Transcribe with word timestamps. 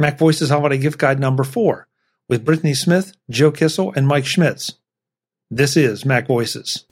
Mac 0.00 0.16
Voices 0.16 0.50
Holiday 0.50 0.78
Gift 0.78 0.96
Guide 0.96 1.18
number 1.18 1.42
four 1.42 1.88
with 2.28 2.44
Brittany 2.44 2.72
Smith, 2.72 3.16
Joe 3.28 3.50
Kissell, 3.50 3.92
and 3.96 4.06
Mike 4.06 4.26
Schmitz. 4.26 4.74
This 5.50 5.76
is 5.76 6.04
Mac 6.04 6.28
Voices. 6.28 6.84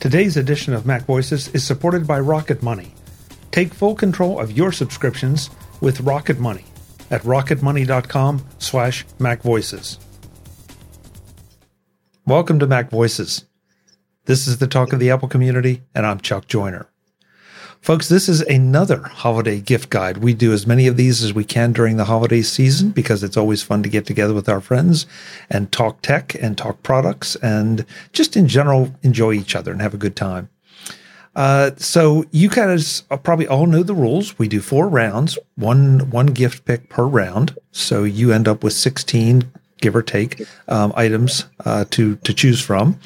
Today's 0.00 0.36
edition 0.36 0.74
of 0.74 0.84
Mac 0.84 1.02
Voices 1.02 1.46
is 1.54 1.62
supported 1.62 2.08
by 2.08 2.18
Rocket 2.18 2.60
Money. 2.60 2.92
Take 3.52 3.72
full 3.72 3.94
control 3.94 4.40
of 4.40 4.50
your 4.50 4.72
subscriptions 4.72 5.48
with 5.80 6.00
Rocket 6.00 6.40
Money 6.40 6.64
at 7.12 7.22
rocketmoney.com 7.22 8.44
slash 8.58 9.06
macvoices. 9.20 9.98
Welcome 12.26 12.58
to 12.58 12.66
Mac 12.66 12.90
Voices. 12.90 13.44
This 14.24 14.48
is 14.48 14.58
the 14.58 14.66
talk 14.66 14.92
of 14.92 14.98
the 14.98 15.12
Apple 15.12 15.28
community, 15.28 15.84
and 15.94 16.04
I'm 16.04 16.18
Chuck 16.18 16.48
Joiner. 16.48 16.88
Folks, 17.80 18.08
this 18.08 18.28
is 18.28 18.40
another 18.42 19.02
holiday 19.02 19.60
gift 19.60 19.90
guide. 19.90 20.18
We 20.18 20.34
do 20.34 20.52
as 20.52 20.66
many 20.66 20.88
of 20.88 20.96
these 20.96 21.22
as 21.22 21.32
we 21.32 21.44
can 21.44 21.72
during 21.72 21.96
the 21.96 22.06
holiday 22.06 22.42
season 22.42 22.90
because 22.90 23.22
it's 23.22 23.36
always 23.36 23.62
fun 23.62 23.84
to 23.84 23.88
get 23.88 24.06
together 24.06 24.34
with 24.34 24.48
our 24.48 24.60
friends 24.60 25.06
and 25.48 25.70
talk 25.70 26.02
tech 26.02 26.34
and 26.34 26.58
talk 26.58 26.82
products 26.82 27.36
and 27.36 27.86
just 28.12 28.36
in 28.36 28.48
general 28.48 28.92
enjoy 29.02 29.34
each 29.34 29.54
other 29.54 29.70
and 29.70 29.80
have 29.80 29.94
a 29.94 29.98
good 29.98 30.16
time. 30.16 30.48
Uh, 31.36 31.70
so 31.76 32.24
you 32.32 32.48
guys 32.48 33.02
probably 33.22 33.46
all 33.46 33.66
know 33.66 33.82
the 33.82 33.94
rules. 33.94 34.36
We 34.38 34.48
do 34.48 34.60
four 34.60 34.88
rounds, 34.88 35.38
one 35.54 36.10
one 36.10 36.28
gift 36.28 36.64
pick 36.64 36.88
per 36.88 37.04
round. 37.04 37.56
So 37.72 38.04
you 38.04 38.32
end 38.32 38.48
up 38.48 38.64
with 38.64 38.72
sixteen, 38.72 39.52
give 39.82 39.94
or 39.94 40.02
take, 40.02 40.42
um, 40.66 40.92
items 40.96 41.44
uh, 41.64 41.84
to 41.90 42.16
to 42.16 42.32
choose 42.32 42.60
from. 42.60 42.98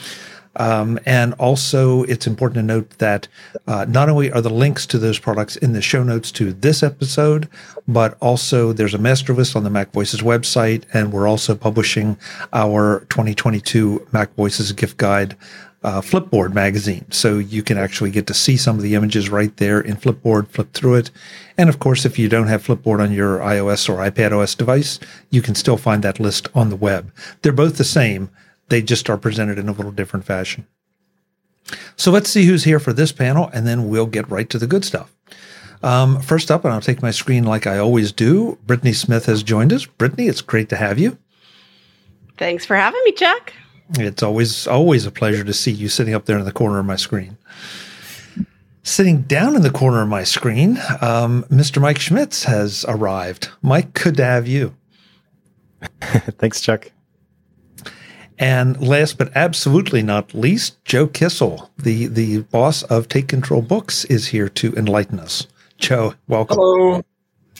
Um, 0.56 0.98
and 1.06 1.34
also, 1.34 2.02
it's 2.04 2.26
important 2.26 2.56
to 2.56 2.62
note 2.62 2.90
that 2.98 3.28
uh, 3.66 3.86
not 3.88 4.08
only 4.08 4.32
are 4.32 4.40
the 4.40 4.50
links 4.50 4.84
to 4.86 4.98
those 4.98 5.18
products 5.18 5.56
in 5.56 5.72
the 5.72 5.82
show 5.82 6.02
notes 6.02 6.32
to 6.32 6.52
this 6.52 6.82
episode, 6.82 7.48
but 7.86 8.16
also 8.20 8.72
there's 8.72 8.94
a 8.94 8.98
master 8.98 9.32
list 9.32 9.54
on 9.54 9.64
the 9.64 9.70
Mac 9.70 9.92
Voices 9.92 10.22
website, 10.22 10.84
and 10.92 11.12
we're 11.12 11.28
also 11.28 11.54
publishing 11.54 12.16
our 12.52 13.00
2022 13.10 14.08
Mac 14.12 14.34
Voices 14.34 14.72
gift 14.72 14.96
guide. 14.96 15.36
Uh, 15.82 16.02
Flipboard 16.02 16.52
magazine. 16.52 17.06
So 17.10 17.38
you 17.38 17.62
can 17.62 17.78
actually 17.78 18.10
get 18.10 18.26
to 18.26 18.34
see 18.34 18.58
some 18.58 18.76
of 18.76 18.82
the 18.82 18.94
images 18.94 19.30
right 19.30 19.56
there 19.56 19.80
in 19.80 19.96
Flipboard, 19.96 20.48
flip 20.48 20.74
through 20.74 20.96
it. 20.96 21.10
And 21.56 21.70
of 21.70 21.78
course, 21.78 22.04
if 22.04 22.18
you 22.18 22.28
don't 22.28 22.48
have 22.48 22.66
Flipboard 22.66 23.00
on 23.00 23.12
your 23.12 23.38
iOS 23.38 23.88
or 23.88 23.96
iPadOS 23.96 24.58
device, 24.58 25.00
you 25.30 25.40
can 25.40 25.54
still 25.54 25.78
find 25.78 26.02
that 26.02 26.20
list 26.20 26.48
on 26.54 26.68
the 26.68 26.76
web. 26.76 27.10
They're 27.40 27.50
both 27.50 27.78
the 27.78 27.84
same 27.84 28.28
they 28.70 28.82
just 28.82 29.10
are 29.10 29.18
presented 29.18 29.58
in 29.58 29.68
a 29.68 29.72
little 29.72 29.92
different 29.92 30.24
fashion. 30.24 30.66
So 31.96 32.10
let's 32.10 32.30
see 32.30 32.46
who's 32.46 32.64
here 32.64 32.80
for 32.80 32.92
this 32.92 33.12
panel, 33.12 33.50
and 33.52 33.66
then 33.66 33.88
we'll 33.88 34.06
get 34.06 34.30
right 34.30 34.48
to 34.50 34.58
the 34.58 34.66
good 34.66 34.84
stuff. 34.84 35.14
Um, 35.82 36.20
first 36.20 36.50
up, 36.50 36.64
and 36.64 36.74
I'll 36.74 36.80
take 36.80 37.02
my 37.02 37.10
screen 37.10 37.44
like 37.44 37.66
I 37.66 37.78
always 37.78 38.12
do. 38.12 38.58
Brittany 38.66 38.92
Smith 38.92 39.26
has 39.26 39.42
joined 39.42 39.72
us. 39.72 39.86
Brittany, 39.86 40.26
it's 40.26 40.40
great 40.40 40.68
to 40.70 40.76
have 40.76 40.98
you. 40.98 41.18
Thanks 42.38 42.64
for 42.64 42.76
having 42.76 43.00
me, 43.04 43.12
Chuck. 43.12 43.52
It's 43.98 44.22
always 44.22 44.66
always 44.66 45.04
a 45.04 45.10
pleasure 45.10 45.44
to 45.44 45.52
see 45.52 45.72
you 45.72 45.88
sitting 45.88 46.14
up 46.14 46.26
there 46.26 46.38
in 46.38 46.44
the 46.44 46.52
corner 46.52 46.78
of 46.78 46.86
my 46.86 46.96
screen. 46.96 47.36
Sitting 48.82 49.22
down 49.22 49.56
in 49.56 49.62
the 49.62 49.70
corner 49.70 50.00
of 50.00 50.08
my 50.08 50.24
screen, 50.24 50.78
um, 51.00 51.44
Mr. 51.50 51.82
Mike 51.82 51.98
Schmitz 51.98 52.44
has 52.44 52.84
arrived. 52.88 53.50
Mike, 53.62 53.92
good 53.92 54.16
to 54.16 54.24
have 54.24 54.48
you. 54.48 54.74
Thanks, 56.00 56.60
Chuck. 56.60 56.90
And 58.40 58.80
last 58.80 59.18
but 59.18 59.30
absolutely 59.36 60.02
not 60.02 60.32
least, 60.32 60.82
Joe 60.86 61.06
Kissell, 61.06 61.68
the, 61.76 62.06
the 62.06 62.38
boss 62.38 62.82
of 62.84 63.06
Take 63.06 63.28
Control 63.28 63.60
Books, 63.60 64.06
is 64.06 64.28
here 64.28 64.48
to 64.48 64.74
enlighten 64.76 65.20
us. 65.20 65.46
Joe, 65.76 66.14
welcome. 66.26 66.56
Hello. 66.56 67.02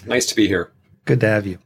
Nice 0.07 0.25
to 0.27 0.35
be 0.35 0.49
here. 0.49 0.73
Good 1.05 1.21
to 1.21 1.29
have 1.29 1.47
you. 1.47 1.59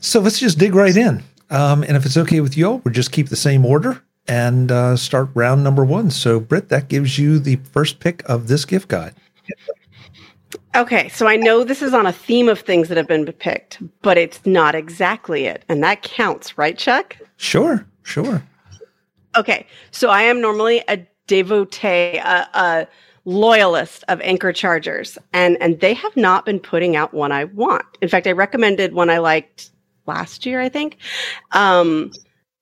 So 0.00 0.20
let's 0.20 0.38
just 0.38 0.58
dig 0.58 0.76
right 0.76 0.96
in. 0.96 1.24
Um, 1.50 1.82
and 1.82 1.96
if 1.96 2.06
it's 2.06 2.16
okay 2.16 2.40
with 2.40 2.56
you 2.56 2.68
all, 2.68 2.78
we'll 2.84 2.94
just 2.94 3.10
keep 3.10 3.30
the 3.30 3.36
same 3.36 3.66
order 3.66 4.00
and 4.28 4.70
uh, 4.70 4.96
start 4.96 5.30
round 5.34 5.64
number 5.64 5.84
one. 5.84 6.12
So, 6.12 6.38
Britt, 6.38 6.68
that 6.68 6.88
gives 6.88 7.18
you 7.18 7.40
the 7.40 7.56
first 7.56 7.98
pick 7.98 8.22
of 8.28 8.46
this 8.46 8.64
gift 8.64 8.86
guide. 8.86 9.14
Okay, 10.76 11.08
so 11.08 11.26
I 11.26 11.34
know 11.36 11.64
this 11.64 11.82
is 11.82 11.94
on 11.94 12.06
a 12.06 12.12
theme 12.12 12.48
of 12.48 12.60
things 12.60 12.88
that 12.88 12.96
have 12.96 13.08
been 13.08 13.26
picked, 13.32 13.82
but 14.02 14.16
it's 14.16 14.44
not 14.46 14.76
exactly 14.76 15.46
it. 15.46 15.64
And 15.68 15.82
that 15.82 16.02
counts, 16.02 16.56
right, 16.56 16.78
Chuck? 16.78 17.16
Sure, 17.36 17.86
sure. 18.08 18.42
Okay, 19.36 19.66
so 19.90 20.08
I 20.08 20.22
am 20.22 20.40
normally 20.40 20.82
a 20.88 21.06
devotee, 21.26 22.16
a, 22.16 22.48
a 22.54 22.88
loyalist 23.24 24.04
of 24.08 24.20
Anker 24.22 24.52
chargers, 24.52 25.18
and 25.32 25.56
and 25.60 25.78
they 25.80 25.94
have 25.94 26.16
not 26.16 26.44
been 26.44 26.58
putting 26.58 26.96
out 26.96 27.14
one 27.14 27.30
I 27.30 27.44
want. 27.44 27.84
In 28.00 28.08
fact, 28.08 28.26
I 28.26 28.32
recommended 28.32 28.94
one 28.94 29.10
I 29.10 29.18
liked 29.18 29.70
last 30.06 30.46
year, 30.46 30.60
I 30.60 30.68
think, 30.68 30.96
um, 31.52 32.10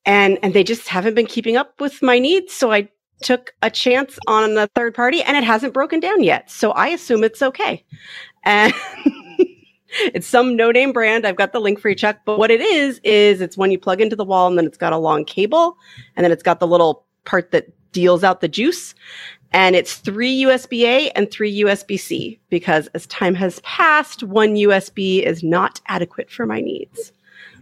and 0.04 0.38
and 0.42 0.52
they 0.52 0.64
just 0.64 0.88
haven't 0.88 1.14
been 1.14 1.26
keeping 1.26 1.56
up 1.56 1.80
with 1.80 2.02
my 2.02 2.18
needs. 2.18 2.52
So 2.52 2.72
I 2.72 2.88
took 3.22 3.54
a 3.62 3.70
chance 3.70 4.18
on 4.26 4.54
the 4.54 4.68
third 4.74 4.94
party, 4.94 5.22
and 5.22 5.36
it 5.36 5.44
hasn't 5.44 5.72
broken 5.72 6.00
down 6.00 6.22
yet. 6.22 6.50
So 6.50 6.72
I 6.72 6.88
assume 6.88 7.24
it's 7.24 7.42
okay, 7.42 7.84
and. 8.44 8.74
it's 10.14 10.26
some 10.26 10.56
no 10.56 10.70
name 10.70 10.92
brand. 10.92 11.26
I've 11.26 11.36
got 11.36 11.52
the 11.52 11.60
link 11.60 11.80
for 11.80 11.88
you, 11.88 11.94
Chuck. 11.94 12.18
But 12.24 12.38
what 12.38 12.50
it 12.50 12.60
is, 12.60 13.00
is 13.04 13.40
it's 13.40 13.56
when 13.56 13.70
you 13.70 13.78
plug 13.78 14.00
into 14.00 14.16
the 14.16 14.24
wall 14.24 14.46
and 14.46 14.58
then 14.58 14.66
it's 14.66 14.78
got 14.78 14.92
a 14.92 14.98
long 14.98 15.24
cable 15.24 15.76
and 16.16 16.24
then 16.24 16.32
it's 16.32 16.42
got 16.42 16.60
the 16.60 16.66
little 16.66 17.04
part 17.24 17.50
that 17.50 17.68
deals 17.92 18.22
out 18.24 18.40
the 18.40 18.48
juice. 18.48 18.94
And 19.52 19.74
it's 19.74 19.96
three 19.96 20.42
USB 20.42 20.82
A 20.82 21.10
and 21.10 21.30
three 21.30 21.62
USB 21.62 21.98
C 21.98 22.38
because 22.50 22.88
as 22.88 23.06
time 23.06 23.34
has 23.36 23.60
passed, 23.60 24.22
one 24.22 24.54
USB 24.56 25.22
is 25.22 25.42
not 25.42 25.80
adequate 25.86 26.30
for 26.30 26.46
my 26.46 26.60
needs. 26.60 27.12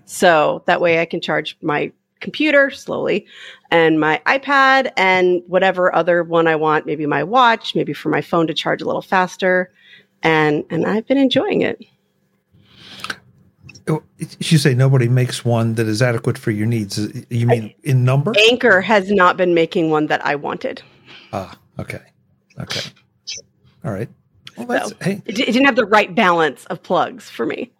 So 0.06 0.62
that 0.66 0.80
way 0.80 1.00
I 1.00 1.04
can 1.04 1.20
charge 1.20 1.56
my 1.62 1.92
computer 2.20 2.70
slowly 2.70 3.26
and 3.70 4.00
my 4.00 4.20
iPad 4.26 4.90
and 4.96 5.42
whatever 5.46 5.94
other 5.94 6.24
one 6.24 6.46
I 6.46 6.56
want, 6.56 6.86
maybe 6.86 7.06
my 7.06 7.22
watch, 7.22 7.74
maybe 7.74 7.92
for 7.92 8.08
my 8.08 8.22
phone 8.22 8.46
to 8.46 8.54
charge 8.54 8.82
a 8.82 8.86
little 8.86 9.02
faster. 9.02 9.70
And, 10.22 10.64
and 10.70 10.86
I've 10.86 11.06
been 11.06 11.18
enjoying 11.18 11.60
it. 11.60 11.84
Oh, 13.86 14.02
you 14.18 14.56
say 14.56 14.74
nobody 14.74 15.08
makes 15.08 15.44
one 15.44 15.74
that 15.74 15.86
is 15.86 16.00
adequate 16.00 16.38
for 16.38 16.50
your 16.50 16.66
needs. 16.66 16.98
You 17.28 17.46
mean 17.46 17.74
in 17.82 18.02
number? 18.02 18.32
Anker 18.48 18.80
has 18.80 19.10
not 19.10 19.36
been 19.36 19.52
making 19.52 19.90
one 19.90 20.06
that 20.06 20.24
I 20.24 20.36
wanted. 20.36 20.82
Ah, 21.34 21.54
okay, 21.78 22.00
okay, 22.58 22.80
all 23.84 23.92
right. 23.92 24.08
Well, 24.56 24.66
that's, 24.66 24.88
so, 24.90 24.96
hey, 25.02 25.22
it, 25.26 25.38
it 25.38 25.46
didn't 25.52 25.66
have 25.66 25.76
the 25.76 25.84
right 25.84 26.14
balance 26.14 26.64
of 26.66 26.82
plugs 26.82 27.28
for 27.28 27.44
me. 27.44 27.70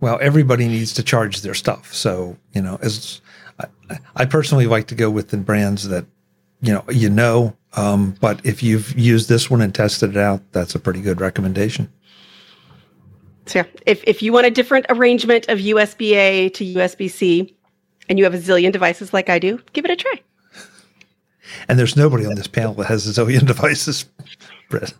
Well, 0.00 0.18
everybody 0.20 0.66
needs 0.66 0.92
to 0.94 1.02
charge 1.04 1.42
their 1.42 1.54
stuff, 1.54 1.94
so 1.94 2.36
you 2.52 2.60
know, 2.60 2.76
as 2.82 3.20
I, 3.60 3.98
I 4.16 4.24
personally 4.24 4.66
like 4.66 4.88
to 4.88 4.96
go 4.96 5.10
with 5.10 5.28
the 5.28 5.36
brands 5.36 5.88
that 5.88 6.06
you 6.60 6.72
know 6.72 6.84
you 6.90 7.08
know. 7.08 7.56
Um, 7.74 8.16
but 8.20 8.44
if 8.44 8.64
you've 8.64 8.98
used 8.98 9.28
this 9.28 9.48
one 9.48 9.60
and 9.60 9.72
tested 9.72 10.10
it 10.10 10.16
out, 10.16 10.40
that's 10.50 10.74
a 10.74 10.80
pretty 10.80 11.02
good 11.02 11.20
recommendation. 11.20 11.92
So 13.46 13.60
yeah, 13.60 13.66
if, 13.86 14.02
if 14.06 14.22
you 14.22 14.32
want 14.32 14.46
a 14.46 14.50
different 14.50 14.86
arrangement 14.88 15.48
of 15.48 15.58
USB 15.58 16.12
A 16.12 16.48
to 16.50 16.64
USB 16.74 17.10
C 17.10 17.54
and 18.08 18.18
you 18.18 18.24
have 18.24 18.34
a 18.34 18.38
zillion 18.38 18.72
devices 18.72 19.12
like 19.12 19.30
I 19.30 19.38
do, 19.38 19.60
give 19.72 19.84
it 19.84 19.90
a 19.90 19.96
try. 19.96 20.20
And 21.68 21.78
there's 21.78 21.96
nobody 21.96 22.26
on 22.26 22.34
this 22.34 22.48
panel 22.48 22.74
that 22.74 22.86
has 22.86 23.06
a 23.06 23.20
zillion 23.20 23.46
devices, 23.46 24.04
Britt. 24.68 24.94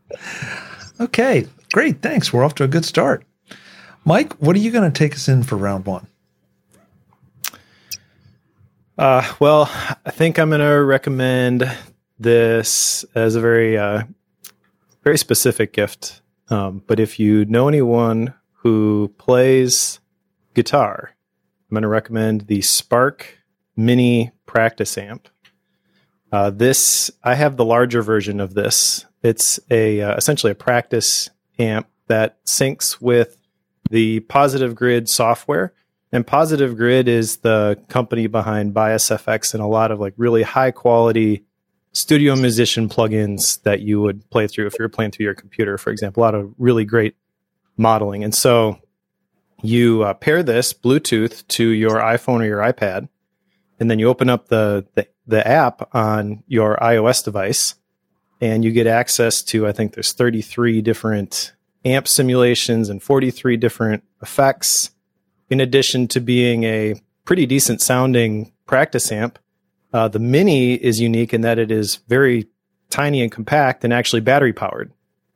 okay, 1.00 1.46
great. 1.72 2.02
Thanks. 2.02 2.32
We're 2.32 2.44
off 2.44 2.56
to 2.56 2.64
a 2.64 2.68
good 2.68 2.84
start. 2.84 3.24
Mike, 4.04 4.32
what 4.34 4.56
are 4.56 4.60
you 4.60 4.72
going 4.72 4.90
to 4.90 4.98
take 4.98 5.14
us 5.14 5.28
in 5.28 5.42
for 5.42 5.56
round 5.56 5.86
one? 5.86 6.06
Uh, 8.98 9.32
well, 9.38 9.70
I 10.04 10.10
think 10.10 10.38
I'm 10.38 10.50
going 10.50 10.60
to 10.60 10.84
recommend 10.84 11.70
this 12.18 13.04
as 13.14 13.34
a 13.34 13.40
very, 13.40 13.78
uh, 13.78 14.02
very 15.04 15.16
specific 15.16 15.72
gift 15.72 16.19
um, 16.50 16.82
but 16.86 17.00
if 17.00 17.18
you 17.18 17.44
know 17.46 17.68
anyone 17.68 18.34
who 18.52 19.14
plays 19.18 20.00
guitar, 20.54 21.14
I'm 21.70 21.74
going 21.74 21.82
to 21.82 21.88
recommend 21.88 22.42
the 22.42 22.60
Spark 22.62 23.38
Mini 23.76 24.32
Practice 24.46 24.98
Amp. 24.98 25.28
Uh, 26.32 26.50
this 26.50 27.10
I 27.24 27.34
have 27.34 27.56
the 27.56 27.64
larger 27.64 28.02
version 28.02 28.40
of 28.40 28.54
this. 28.54 29.06
It's 29.22 29.58
a 29.70 30.00
uh, 30.00 30.16
essentially 30.16 30.52
a 30.52 30.56
practice 30.56 31.30
amp 31.58 31.88
that 32.06 32.44
syncs 32.44 33.00
with 33.00 33.36
the 33.90 34.20
Positive 34.20 34.74
Grid 34.74 35.08
software. 35.08 35.72
And 36.12 36.26
Positive 36.26 36.76
Grid 36.76 37.08
is 37.08 37.38
the 37.38 37.80
company 37.88 38.26
behind 38.26 38.74
BIAS 38.74 39.10
FX 39.10 39.54
and 39.54 39.62
a 39.62 39.66
lot 39.66 39.92
of 39.92 40.00
like 40.00 40.14
really 40.16 40.42
high 40.42 40.72
quality 40.72 41.44
studio 41.92 42.36
musician 42.36 42.88
plugins 42.88 43.62
that 43.62 43.80
you 43.80 44.00
would 44.00 44.28
play 44.30 44.46
through 44.46 44.66
if 44.66 44.78
you're 44.78 44.88
playing 44.88 45.10
through 45.10 45.24
your 45.24 45.34
computer, 45.34 45.76
for 45.76 45.90
example. 45.90 46.22
A 46.22 46.24
lot 46.24 46.34
of 46.34 46.52
really 46.58 46.84
great 46.84 47.16
modeling. 47.76 48.22
And 48.22 48.34
so 48.34 48.78
you 49.62 50.02
uh, 50.02 50.14
pair 50.14 50.42
this 50.42 50.72
Bluetooth 50.72 51.46
to 51.48 51.68
your 51.68 51.96
iPhone 51.96 52.40
or 52.40 52.44
your 52.44 52.60
iPad, 52.60 53.08
and 53.78 53.90
then 53.90 53.98
you 53.98 54.08
open 54.08 54.28
up 54.30 54.48
the, 54.48 54.86
the, 54.94 55.06
the 55.26 55.46
app 55.46 55.94
on 55.94 56.42
your 56.46 56.76
iOS 56.76 57.24
device, 57.24 57.74
and 58.40 58.64
you 58.64 58.72
get 58.72 58.86
access 58.86 59.42
to 59.42 59.66
I 59.66 59.72
think 59.72 59.94
there's 59.94 60.12
33 60.12 60.80
different 60.82 61.52
amp 61.84 62.06
simulations 62.06 62.88
and 62.88 63.02
43 63.02 63.56
different 63.56 64.04
effects, 64.22 64.90
in 65.48 65.60
addition 65.60 66.08
to 66.08 66.20
being 66.20 66.64
a 66.64 66.94
pretty 67.24 67.46
decent 67.46 67.80
sounding 67.80 68.52
practice 68.66 69.10
amp. 69.10 69.38
Uh, 69.92 70.08
the 70.08 70.18
Mini 70.18 70.74
is 70.74 71.00
unique 71.00 71.34
in 71.34 71.40
that 71.40 71.58
it 71.58 71.70
is 71.70 71.96
very 72.08 72.48
tiny 72.90 73.22
and 73.22 73.32
compact 73.32 73.84
and 73.84 73.92
actually 73.92 74.20
battery 74.20 74.52
powered. 74.52 74.92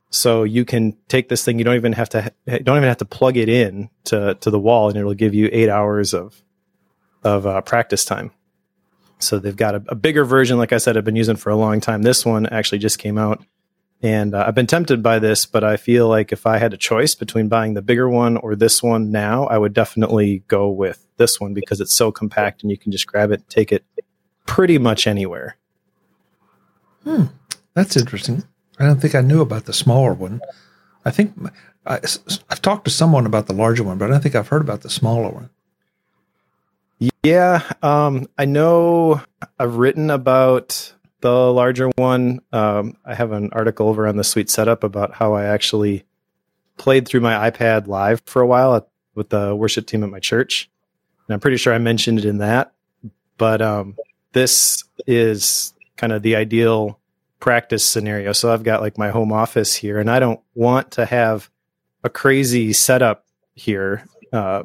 So 0.09 0.43
you 0.43 0.63
can 0.63 0.95
take 1.07 1.27
this 1.29 1.43
thing. 1.43 1.57
You 1.59 1.65
don't 1.65 1.75
even 1.75 1.93
have 1.93 2.09
to 2.09 2.31
don't 2.45 2.77
even 2.77 2.83
have 2.83 2.97
to 2.97 3.05
plug 3.05 3.37
it 3.37 3.49
in 3.49 3.89
to 4.05 4.35
to 4.35 4.49
the 4.49 4.59
wall, 4.59 4.87
and 4.87 4.97
it'll 4.97 5.13
give 5.13 5.33
you 5.33 5.49
eight 5.51 5.69
hours 5.69 6.13
of 6.13 6.41
of 7.23 7.45
uh, 7.45 7.61
practice 7.61 8.05
time. 8.05 8.31
So 9.19 9.39
they've 9.39 9.55
got 9.55 9.75
a, 9.75 9.83
a, 9.87 9.95
bigger 9.95 10.23
version. 10.23 10.57
Like 10.57 10.73
I 10.73 10.77
said, 10.77 10.97
I've 10.97 11.05
been 11.05 11.15
using 11.15 11.37
for 11.37 11.49
a 11.49 11.55
long 11.55 11.79
time. 11.81 12.03
This 12.03 12.25
one 12.25 12.45
actually 12.45 12.77
just 12.79 12.99
came 12.99 13.17
out, 13.17 13.43
and 14.01 14.35
uh, 14.35 14.45
I've 14.47 14.55
been 14.55 14.67
tempted 14.67 15.01
by 15.01 15.19
this. 15.19 15.45
But 15.45 15.63
I 15.63 15.75
feel 15.75 16.07
like 16.07 16.31
if 16.31 16.45
I 16.45 16.59
had 16.59 16.73
a 16.73 16.77
choice 16.77 17.15
between 17.15 17.49
buying 17.49 17.73
the 17.73 17.81
bigger 17.81 18.09
one 18.09 18.37
or 18.37 18.55
this 18.55 18.83
one 18.83 19.11
now, 19.11 19.47
I 19.47 19.57
would 19.57 19.73
definitely 19.73 20.43
go 20.47 20.69
with 20.69 21.05
this 21.17 21.41
one 21.41 21.53
because 21.53 21.81
it's 21.81 21.95
so 21.95 22.11
compact 22.11 22.61
and 22.61 22.71
you 22.71 22.77
can 22.77 22.91
just 22.91 23.07
grab 23.07 23.31
it, 23.31 23.49
take 23.49 23.71
it 23.71 23.83
pretty 24.45 24.77
much 24.77 25.07
anywhere. 25.07 25.57
Hmm, 27.03 27.25
that's 27.73 27.97
interesting. 27.97 28.43
I 28.79 28.85
don't 28.85 28.99
think 28.99 29.15
I 29.15 29.21
knew 29.21 29.41
about 29.41 29.65
the 29.65 29.73
smaller 29.73 30.13
one. 30.13 30.41
I 31.05 31.11
think 31.11 31.33
I, 31.85 31.99
have 32.49 32.61
talked 32.61 32.85
to 32.85 32.91
someone 32.91 33.25
about 33.25 33.47
the 33.47 33.53
larger 33.53 33.83
one, 33.83 33.97
but 33.97 34.05
I 34.05 34.13
don't 34.13 34.21
think 34.21 34.35
I've 34.35 34.47
heard 34.47 34.61
about 34.61 34.81
the 34.81 34.89
smaller 34.89 35.29
one. 35.29 35.49
Yeah, 37.23 37.61
um, 37.81 38.27
I 38.37 38.45
know 38.45 39.21
I've 39.59 39.75
written 39.75 40.09
about 40.09 40.93
the 41.21 41.51
larger 41.51 41.89
one. 41.95 42.39
Um, 42.51 42.97
I 43.05 43.13
have 43.13 43.31
an 43.31 43.49
article 43.51 43.87
over 43.89 44.07
on 44.07 44.15
the 44.15 44.23
Sweet 44.23 44.49
Setup 44.49 44.83
about 44.83 45.13
how 45.13 45.33
I 45.33 45.45
actually 45.45 46.05
played 46.77 47.07
through 47.07 47.21
my 47.21 47.49
iPad 47.49 47.87
live 47.87 48.21
for 48.25 48.41
a 48.41 48.47
while 48.47 48.75
at, 48.75 48.87
with 49.13 49.29
the 49.29 49.55
worship 49.55 49.87
team 49.87 50.03
at 50.03 50.09
my 50.09 50.19
church. 50.19 50.69
And 51.27 51.33
I'm 51.33 51.39
pretty 51.39 51.57
sure 51.57 51.73
I 51.73 51.77
mentioned 51.77 52.19
it 52.19 52.25
in 52.25 52.39
that. 52.39 52.73
But 53.37 53.61
um, 53.61 53.95
this 54.35 54.83
is 55.07 55.73
kind 55.95 56.11
of 56.11 56.21
the 56.21 56.35
ideal 56.35 56.99
practice 57.39 57.85
scenario. 57.85 58.33
So 58.33 58.53
I've 58.53 58.63
got 58.63 58.81
like 58.81 58.97
my 58.97 59.09
home 59.09 59.31
office 59.31 59.73
here, 59.73 59.97
and 59.97 60.11
I 60.11 60.19
don't 60.19 60.41
want 60.53 60.91
to 60.91 61.05
have 61.05 61.49
a 62.03 62.09
crazy 62.09 62.73
setup 62.73 63.25
here. 63.53 64.05
Uh, 64.33 64.63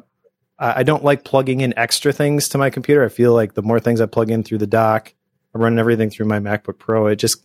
I 0.59 0.83
don't 0.83 1.03
like 1.05 1.23
plugging 1.23 1.61
in 1.61 1.73
extra 1.75 2.11
things 2.11 2.49
to 2.49 2.57
my 2.57 2.69
computer. 2.69 3.03
I 3.03 3.09
feel 3.09 3.33
like 3.33 3.53
the 3.53 3.63
more 3.63 3.79
things 3.79 4.01
I 4.01 4.05
plug 4.05 4.29
in 4.29 4.43
through 4.43 4.59
the 4.59 4.67
dock, 4.67 5.13
I'm 5.55 5.61
running 5.61 5.79
everything 5.79 6.09
through 6.09 6.27
my 6.27 6.39
MacBook 6.39 6.77
Pro. 6.77 7.07
It 7.07 7.15
just 7.15 7.43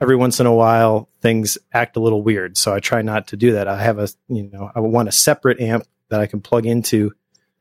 every 0.00 0.16
once 0.16 0.40
in 0.40 0.46
a 0.46 0.54
while 0.54 1.08
things 1.20 1.56
act 1.72 1.96
a 1.96 2.00
little 2.00 2.22
weird. 2.22 2.58
So 2.58 2.74
I 2.74 2.80
try 2.80 3.00
not 3.00 3.28
to 3.28 3.36
do 3.36 3.52
that. 3.52 3.68
I 3.68 3.80
have 3.80 3.98
a 3.98 4.08
you 4.28 4.50
know 4.52 4.72
I 4.74 4.80
want 4.80 5.08
a 5.08 5.12
separate 5.12 5.60
amp 5.60 5.86
that 6.08 6.20
I 6.20 6.26
can 6.26 6.40
plug 6.40 6.66
into, 6.66 7.12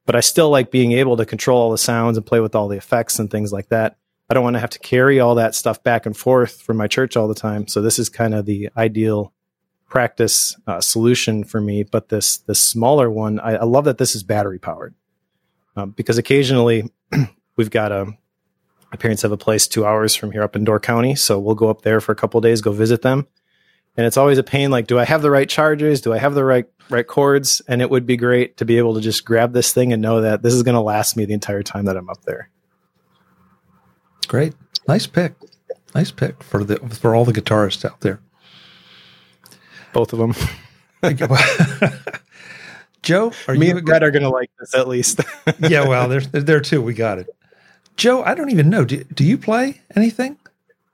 but 0.10 0.16
I 0.16 0.22
still 0.22 0.50
like 0.50 0.72
being 0.72 0.94
able 0.94 1.18
to 1.18 1.26
control 1.28 1.62
all 1.62 1.70
the 1.70 1.78
sounds 1.78 2.18
and 2.18 2.26
play 2.26 2.40
with 2.40 2.56
all 2.56 2.68
the 2.68 2.78
effects 2.78 3.20
and 3.20 3.30
things 3.30 3.54
like 3.54 3.70
that. 3.70 3.96
I 4.28 4.34
don't 4.34 4.44
want 4.44 4.56
to 4.56 4.60
have 4.60 4.72
to 4.72 4.80
carry 4.80 5.20
all 5.20 5.36
that 5.36 5.54
stuff 5.54 5.84
back 5.84 6.08
and 6.08 6.18
forth 6.18 6.64
from 6.64 6.78
my 6.78 6.88
church 6.88 7.16
all 7.16 7.28
the 7.28 7.36
time. 7.36 7.68
So 7.68 7.80
this 7.80 8.00
is 8.00 8.10
kind 8.10 8.34
of 8.34 8.48
the 8.48 8.72
ideal 8.76 9.34
practice 9.88 10.58
uh, 10.66 10.82
solution 10.82 11.44
for 11.44 11.62
me. 11.62 11.84
But 11.84 12.10
this 12.10 12.38
this 12.38 12.60
smaller 12.60 13.08
one, 13.08 13.40
I, 13.40 13.58
I 13.58 13.66
love 13.66 13.86
that 13.86 14.00
this 14.00 14.16
is 14.16 14.24
battery 14.24 14.58
powered 14.58 14.96
um, 15.76 15.92
because 15.92 16.18
occasionally 16.18 16.92
we've 17.56 17.70
got 17.70 17.92
a 17.92 18.06
my 18.92 18.98
parents 18.98 19.22
have 19.22 19.32
a 19.32 19.38
place 19.38 19.68
two 19.68 19.86
hours 19.86 20.16
from 20.16 20.32
here 20.32 20.42
up 20.42 20.56
in 20.56 20.64
Door 20.64 20.80
County, 20.80 21.14
so 21.14 21.38
we'll 21.38 21.54
go 21.54 21.70
up 21.70 21.84
there 21.84 22.02
for 22.02 22.14
a 22.14 22.16
couple 22.16 22.42
days, 22.42 22.62
go 22.62 22.72
visit 22.72 23.04
them, 23.04 23.28
and 23.98 24.06
it's 24.06 24.18
always 24.18 24.38
a 24.38 24.44
pain. 24.44 24.72
Like, 24.72 24.88
do 24.88 24.98
I 25.00 25.06
have 25.06 25.22
the 25.22 25.32
right 25.32 25.50
charges 25.50 26.02
Do 26.02 26.14
I 26.14 26.18
have 26.18 26.34
the 26.34 26.44
right 26.44 26.66
right 26.90 27.08
cords? 27.08 27.62
And 27.68 27.82
it 27.82 27.90
would 27.90 28.06
be 28.06 28.18
great 28.18 28.58
to 28.58 28.66
be 28.66 28.78
able 28.78 28.96
to 28.96 29.02
just 29.02 29.26
grab 29.26 29.54
this 29.54 29.74
thing 29.74 29.94
and 29.94 30.02
know 30.02 30.22
that 30.22 30.42
this 30.42 30.54
is 30.54 30.64
going 30.64 30.76
to 30.76 30.82
last 30.82 31.18
me 31.18 31.26
the 31.26 31.34
entire 31.34 31.64
time 31.64 31.86
that 31.86 31.98
I'm 31.98 32.10
up 32.10 32.24
there. 32.24 32.50
Great. 34.28 34.54
Nice 34.88 35.08
pick. 35.08 35.34
Nice 35.96 36.12
pick 36.12 36.44
for 36.44 36.64
the 36.64 36.78
for 36.78 37.16
all 37.16 37.26
the 37.26 37.34
guitarists 37.34 37.84
out 37.84 38.02
there. 38.02 38.20
Both 39.92 40.14
of 40.14 40.20
them. 40.20 40.36
Joe, 43.02 43.32
are 43.48 43.56
me 43.56 43.72
and 43.72 43.86
Britt 43.86 44.04
are 44.04 44.12
going 44.12 44.24
to 44.24 44.30
like 44.30 44.52
this 44.60 44.76
at 44.76 44.88
least. 44.88 45.22
yeah, 45.60 45.88
well, 45.88 46.08
there's 46.10 46.28
there 46.28 46.60
too. 46.60 46.82
We 46.82 46.94
got 46.94 47.18
it. 47.18 47.28
Joe, 47.96 48.24
I 48.24 48.36
don't 48.36 48.50
even 48.50 48.70
know. 48.70 48.86
Do, 48.86 49.04
do 49.04 49.24
you 49.24 49.38
play 49.38 49.82
anything? 49.96 50.38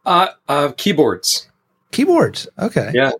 Uh, 0.06 0.30
uh, 0.48 0.72
keyboards. 0.78 1.48
Keyboards. 1.96 2.48
Okay. 2.60 2.92
Yeah. 2.94 3.12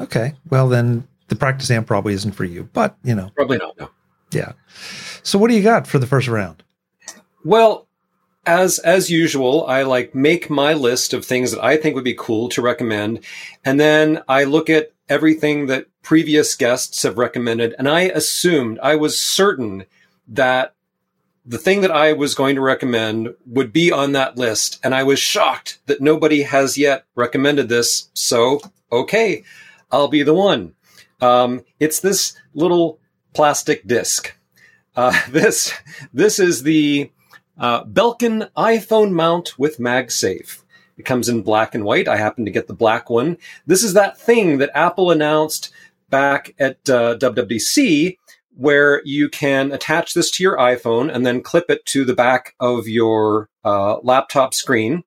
Okay. 0.00 0.34
Well, 0.48 0.68
then 0.68 1.06
the 1.28 1.36
practice 1.36 1.70
amp 1.70 1.86
probably 1.86 2.14
isn't 2.14 2.32
for 2.32 2.44
you, 2.44 2.68
but 2.72 2.96
you 3.04 3.14
know, 3.14 3.30
probably 3.34 3.58
not. 3.58 3.78
No. 3.78 3.90
Yeah. 4.32 4.52
So, 5.22 5.38
what 5.38 5.50
do 5.50 5.56
you 5.56 5.62
got 5.62 5.86
for 5.86 5.98
the 5.98 6.06
first 6.06 6.26
round? 6.26 6.62
Well, 7.44 7.86
as 8.46 8.78
as 8.78 9.10
usual, 9.10 9.66
I 9.66 9.82
like 9.82 10.14
make 10.14 10.48
my 10.48 10.72
list 10.72 11.12
of 11.12 11.26
things 11.26 11.52
that 11.52 11.62
I 11.62 11.76
think 11.76 11.94
would 11.94 12.04
be 12.04 12.16
cool 12.18 12.48
to 12.50 12.62
recommend, 12.62 13.20
and 13.62 13.78
then 13.78 14.22
I 14.26 14.44
look 14.44 14.70
at 14.70 14.92
everything 15.10 15.66
that 15.66 15.86
previous 16.02 16.54
guests 16.54 17.02
have 17.02 17.18
recommended, 17.18 17.74
and 17.78 17.90
I 17.90 18.02
assumed 18.02 18.78
I 18.82 18.96
was 18.96 19.20
certain 19.20 19.84
that 20.28 20.74
the 21.44 21.58
thing 21.58 21.80
that 21.80 21.90
I 21.90 22.12
was 22.12 22.34
going 22.34 22.54
to 22.54 22.60
recommend 22.60 23.34
would 23.46 23.72
be 23.72 23.90
on 23.90 24.12
that 24.12 24.36
list, 24.36 24.78
and 24.84 24.94
I 24.94 25.02
was 25.02 25.18
shocked 25.18 25.80
that 25.86 26.00
nobody 26.00 26.42
has 26.42 26.78
yet 26.78 27.04
recommended 27.14 27.68
this. 27.68 28.10
So, 28.14 28.60
okay, 28.90 29.42
I'll 29.90 30.08
be 30.08 30.22
the 30.22 30.34
one. 30.34 30.74
Um, 31.20 31.64
it's 31.80 32.00
this 32.00 32.34
little 32.54 32.98
plastic 33.34 33.86
disc. 33.86 34.34
Uh, 34.94 35.18
this 35.30 35.72
this 36.12 36.38
is 36.38 36.62
the 36.62 37.10
uh, 37.58 37.84
Belkin 37.84 38.50
iPhone 38.56 39.12
mount 39.12 39.58
with 39.58 39.78
MagSafe. 39.78 40.62
It 40.96 41.04
comes 41.04 41.28
in 41.28 41.42
black 41.42 41.74
and 41.74 41.84
white. 41.84 42.06
I 42.06 42.16
happen 42.16 42.44
to 42.44 42.50
get 42.50 42.68
the 42.68 42.74
black 42.74 43.10
one. 43.10 43.38
This 43.66 43.82
is 43.82 43.94
that 43.94 44.18
thing 44.18 44.58
that 44.58 44.70
Apple 44.74 45.10
announced 45.10 45.72
back 46.10 46.54
at 46.58 46.76
uh, 46.88 47.16
WWDC 47.16 48.18
where 48.56 49.02
you 49.04 49.28
can 49.28 49.72
attach 49.72 50.14
this 50.14 50.30
to 50.30 50.42
your 50.42 50.56
iPhone 50.56 51.12
and 51.12 51.24
then 51.24 51.42
clip 51.42 51.66
it 51.70 51.84
to 51.86 52.04
the 52.04 52.14
back 52.14 52.54
of 52.60 52.86
your 52.86 53.48
uh, 53.64 53.98
laptop 54.00 54.54
screen 54.54 55.02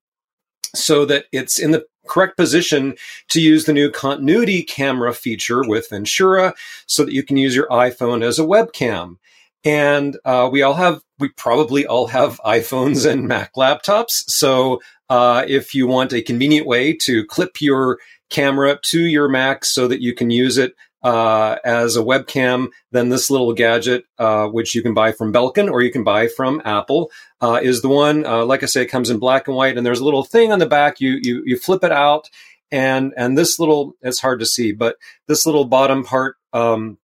so 0.74 1.06
that 1.06 1.26
it's 1.32 1.60
in 1.60 1.72
the 1.72 1.86
correct 2.08 2.38
position 2.38 2.96
to 3.30 3.42
use 3.42 3.66
the 3.66 3.74
new 3.74 3.90
continuity 3.90 4.64
camera 4.64 5.14
feature 5.14 5.64
with 5.66 5.90
Ventura 5.90 6.54
so 6.86 7.04
that 7.06 7.14
you 7.14 7.24
can 7.24 7.38
use 7.38 7.56
your 7.56 7.68
iPhone 7.70 8.24
as 8.24 8.40
a 8.40 8.44
webcam. 8.44 9.16
And 9.64 10.18
uh, 10.26 10.48
we 10.52 10.62
all 10.62 10.76
have, 10.76 11.02
we 11.18 11.30
probably 11.30 11.86
all 11.86 12.08
have 12.08 12.40
iPhones 12.46 13.10
and 13.10 13.28
Mac 13.28 13.54
laptops. 13.56 14.24
So 14.28 14.82
uh, 15.10 15.46
if 15.48 15.74
you 15.74 15.88
want 15.88 16.14
a 16.14 16.22
convenient 16.22 16.68
way 16.68 16.94
to 17.04 17.26
clip 17.26 17.62
your 17.62 18.00
camera 18.30 18.80
to 18.84 19.02
your 19.02 19.30
Mac 19.30 19.66
so 19.66 19.88
that 19.88 20.02
you 20.02 20.14
can 20.14 20.30
use 20.30 20.58
it 20.58 20.74
uh, 21.06 21.58
as 21.64 21.96
a 21.96 22.02
webcam, 22.02 22.70
then 22.92 23.10
this 23.10 23.30
little 23.30 23.54
gadget, 23.54 24.06
uh, 24.18 24.48
which 24.48 24.74
you 24.74 24.82
can 24.82 24.96
buy 24.96 25.12
from 25.12 25.32
Belkin 25.32 25.70
or 25.72 25.84
you 25.84 25.92
can 25.92 26.04
buy 26.04 26.28
from 26.28 26.64
Apple, 26.66 27.12
uh, 27.42 27.60
is 27.62 27.84
the 27.84 27.88
one. 27.88 28.26
Uh, 28.26 28.44
like 28.44 28.64
I 28.64 28.66
say, 28.66 28.82
it 28.82 28.88
comes 28.88 29.12
in 29.12 29.20
black 29.20 29.48
and 29.48 29.56
white, 29.56 29.78
and 29.78 29.86
there's 29.86 30.00
a 30.00 30.04
little 30.04 30.24
thing 30.24 30.52
on 30.52 30.58
the 30.58 30.66
back. 30.66 31.00
You 31.00 31.20
you 31.22 31.44
you 31.46 31.60
flip 31.60 31.84
it 31.84 31.92
out, 31.92 32.32
and 32.72 33.14
and 33.16 33.38
this 33.38 33.60
little 33.60 33.94
it's 34.02 34.20
hard 34.20 34.40
to 34.40 34.48
see, 34.48 34.72
but 34.72 34.96
this 35.28 35.46
little 35.46 35.66
bottom 35.66 36.04
part 36.04 36.38
um, 36.54 36.98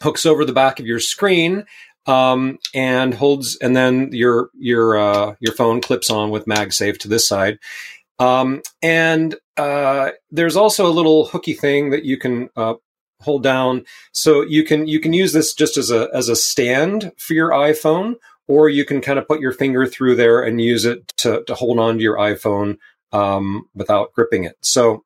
hooks 0.00 0.24
over 0.24 0.44
the 0.44 0.52
back 0.52 0.78
of 0.78 0.86
your 0.86 1.00
screen 1.00 1.64
um, 2.06 2.58
and 2.74 3.12
holds, 3.12 3.56
and 3.56 3.74
then 3.74 4.10
your 4.12 4.50
your 4.56 4.96
uh, 4.96 5.34
your 5.40 5.52
phone 5.52 5.80
clips 5.80 6.10
on 6.10 6.30
with 6.30 6.46
MagSafe 6.46 6.98
to 6.98 7.08
this 7.08 7.26
side. 7.26 7.58
Um, 8.20 8.62
and 8.82 9.34
uh, 9.56 10.10
there's 10.30 10.56
also 10.56 10.86
a 10.86 10.94
little 10.94 11.26
hooky 11.26 11.54
thing 11.54 11.90
that 11.90 12.04
you 12.04 12.18
can 12.18 12.50
uh, 12.56 12.74
hold 13.20 13.42
down, 13.42 13.84
so 14.12 14.42
you 14.42 14.64
can 14.64 14.86
you 14.86 15.00
can 15.00 15.12
use 15.12 15.32
this 15.32 15.54
just 15.54 15.76
as 15.76 15.90
a 15.90 16.08
as 16.12 16.28
a 16.28 16.36
stand 16.36 17.12
for 17.16 17.34
your 17.34 17.50
iPhone, 17.50 18.16
or 18.48 18.68
you 18.68 18.84
can 18.84 19.00
kind 19.00 19.18
of 19.18 19.28
put 19.28 19.40
your 19.40 19.52
finger 19.52 19.86
through 19.86 20.16
there 20.16 20.42
and 20.42 20.60
use 20.60 20.84
it 20.84 21.08
to 21.18 21.44
to 21.44 21.54
hold 21.54 21.78
on 21.78 21.96
to 21.96 22.02
your 22.02 22.16
iPhone 22.16 22.78
um, 23.12 23.68
without 23.74 24.12
gripping 24.12 24.44
it. 24.44 24.56
So 24.60 25.04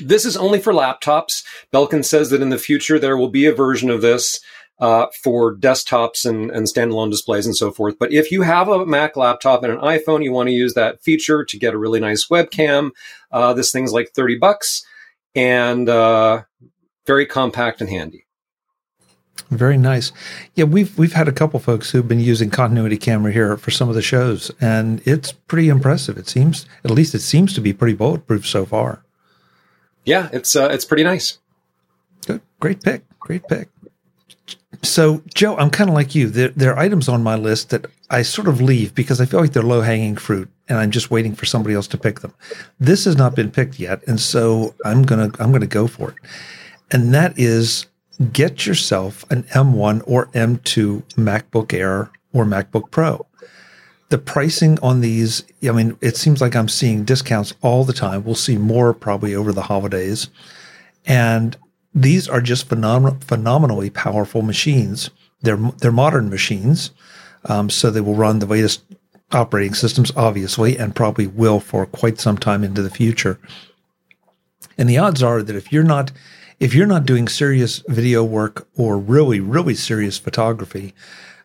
this 0.00 0.24
is 0.24 0.36
only 0.36 0.60
for 0.60 0.72
laptops. 0.72 1.44
Belkin 1.72 2.04
says 2.04 2.30
that 2.30 2.42
in 2.42 2.50
the 2.50 2.58
future 2.58 2.98
there 2.98 3.16
will 3.16 3.30
be 3.30 3.46
a 3.46 3.54
version 3.54 3.90
of 3.90 4.00
this 4.00 4.40
uh, 4.80 5.06
for 5.22 5.56
desktops 5.56 6.24
and, 6.24 6.50
and 6.50 6.66
standalone 6.66 7.10
displays 7.10 7.46
and 7.46 7.56
so 7.56 7.70
forth. 7.70 7.98
But 7.98 8.12
if 8.12 8.30
you 8.30 8.42
have 8.42 8.68
a 8.68 8.86
Mac 8.86 9.16
laptop 9.16 9.64
and 9.64 9.72
an 9.72 9.80
iPhone, 9.80 10.22
you 10.22 10.32
want 10.32 10.48
to 10.48 10.54
use 10.54 10.74
that 10.74 11.02
feature 11.02 11.44
to 11.44 11.58
get 11.58 11.74
a 11.74 11.78
really 11.78 12.00
nice 12.00 12.28
webcam. 12.28 12.90
Uh, 13.32 13.54
this 13.54 13.72
thing's 13.72 13.92
like 13.92 14.12
30 14.14 14.38
bucks 14.38 14.84
and 15.34 15.88
uh, 15.88 16.42
very 17.08 17.26
compact 17.26 17.80
and 17.80 17.90
handy. 17.90 18.26
Very 19.50 19.78
nice. 19.78 20.12
Yeah, 20.54 20.64
we've 20.64 20.96
we've 20.98 21.14
had 21.14 21.26
a 21.26 21.32
couple 21.32 21.58
folks 21.58 21.90
who've 21.90 22.06
been 22.06 22.20
using 22.20 22.50
continuity 22.50 22.98
camera 22.98 23.32
here 23.32 23.56
for 23.56 23.70
some 23.70 23.88
of 23.88 23.94
the 23.94 24.02
shows, 24.02 24.50
and 24.60 25.00
it's 25.06 25.32
pretty 25.32 25.70
impressive. 25.70 26.18
It 26.18 26.28
seems, 26.28 26.66
at 26.84 26.90
least, 26.90 27.14
it 27.14 27.20
seems 27.20 27.54
to 27.54 27.60
be 27.62 27.72
pretty 27.72 27.94
bulletproof 27.94 28.46
so 28.46 28.66
far. 28.66 29.02
Yeah, 30.04 30.28
it's 30.32 30.54
uh, 30.54 30.68
it's 30.70 30.84
pretty 30.84 31.02
nice. 31.02 31.38
Good, 32.26 32.42
great 32.60 32.82
pick, 32.82 33.02
great 33.18 33.48
pick. 33.48 33.68
So, 34.82 35.22
Joe, 35.34 35.56
I'm 35.56 35.70
kind 35.70 35.88
of 35.88 35.94
like 35.94 36.14
you. 36.14 36.28
There, 36.28 36.48
there 36.48 36.72
are 36.72 36.78
items 36.78 37.08
on 37.08 37.22
my 37.22 37.34
list 37.34 37.70
that 37.70 37.86
I 38.10 38.22
sort 38.22 38.48
of 38.48 38.60
leave 38.60 38.94
because 38.94 39.20
I 39.20 39.24
feel 39.24 39.40
like 39.40 39.52
they're 39.52 39.62
low 39.62 39.80
hanging 39.80 40.16
fruit, 40.16 40.50
and 40.68 40.78
I'm 40.78 40.90
just 40.90 41.10
waiting 41.10 41.34
for 41.34 41.46
somebody 41.46 41.74
else 41.74 41.88
to 41.88 41.98
pick 41.98 42.20
them. 42.20 42.34
This 42.78 43.06
has 43.06 43.16
not 43.16 43.34
been 43.34 43.50
picked 43.50 43.80
yet, 43.80 44.02
and 44.06 44.20
so 44.20 44.74
I'm 44.84 45.04
gonna 45.04 45.30
I'm 45.38 45.52
gonna 45.52 45.66
go 45.66 45.86
for 45.86 46.10
it. 46.10 46.16
And 46.90 47.14
that 47.14 47.38
is 47.38 47.86
get 48.32 48.66
yourself 48.66 49.24
an 49.30 49.44
M1 49.44 50.02
or 50.06 50.26
M2 50.26 51.02
MacBook 51.14 51.72
Air 51.72 52.10
or 52.32 52.44
MacBook 52.44 52.90
Pro. 52.90 53.26
The 54.08 54.18
pricing 54.18 54.78
on 54.80 55.00
these, 55.00 55.44
I 55.62 55.72
mean, 55.72 55.96
it 56.00 56.16
seems 56.16 56.40
like 56.40 56.56
I'm 56.56 56.68
seeing 56.68 57.04
discounts 57.04 57.54
all 57.60 57.84
the 57.84 57.92
time. 57.92 58.24
We'll 58.24 58.34
see 58.34 58.56
more 58.56 58.94
probably 58.94 59.34
over 59.34 59.52
the 59.52 59.62
holidays. 59.62 60.28
And 61.06 61.56
these 61.94 62.28
are 62.28 62.40
just 62.40 62.68
phenom- 62.68 63.22
phenomenally 63.22 63.90
powerful 63.90 64.42
machines. 64.42 65.10
They're, 65.42 65.58
they're 65.78 65.92
modern 65.92 66.30
machines. 66.30 66.90
Um, 67.44 67.70
so 67.70 67.90
they 67.90 68.00
will 68.00 68.14
run 68.14 68.38
the 68.38 68.46
latest 68.46 68.82
operating 69.32 69.74
systems, 69.74 70.10
obviously, 70.16 70.78
and 70.78 70.96
probably 70.96 71.26
will 71.26 71.60
for 71.60 71.86
quite 71.86 72.18
some 72.18 72.38
time 72.38 72.64
into 72.64 72.82
the 72.82 72.90
future. 72.90 73.38
And 74.76 74.88
the 74.88 74.98
odds 74.98 75.22
are 75.22 75.42
that 75.42 75.56
if 75.56 75.70
you're 75.72 75.84
not 75.84 76.12
if 76.60 76.74
you're 76.74 76.86
not 76.86 77.06
doing 77.06 77.28
serious 77.28 77.82
video 77.88 78.24
work 78.24 78.66
or 78.76 78.98
really, 78.98 79.40
really 79.40 79.74
serious 79.74 80.18
photography, 80.18 80.94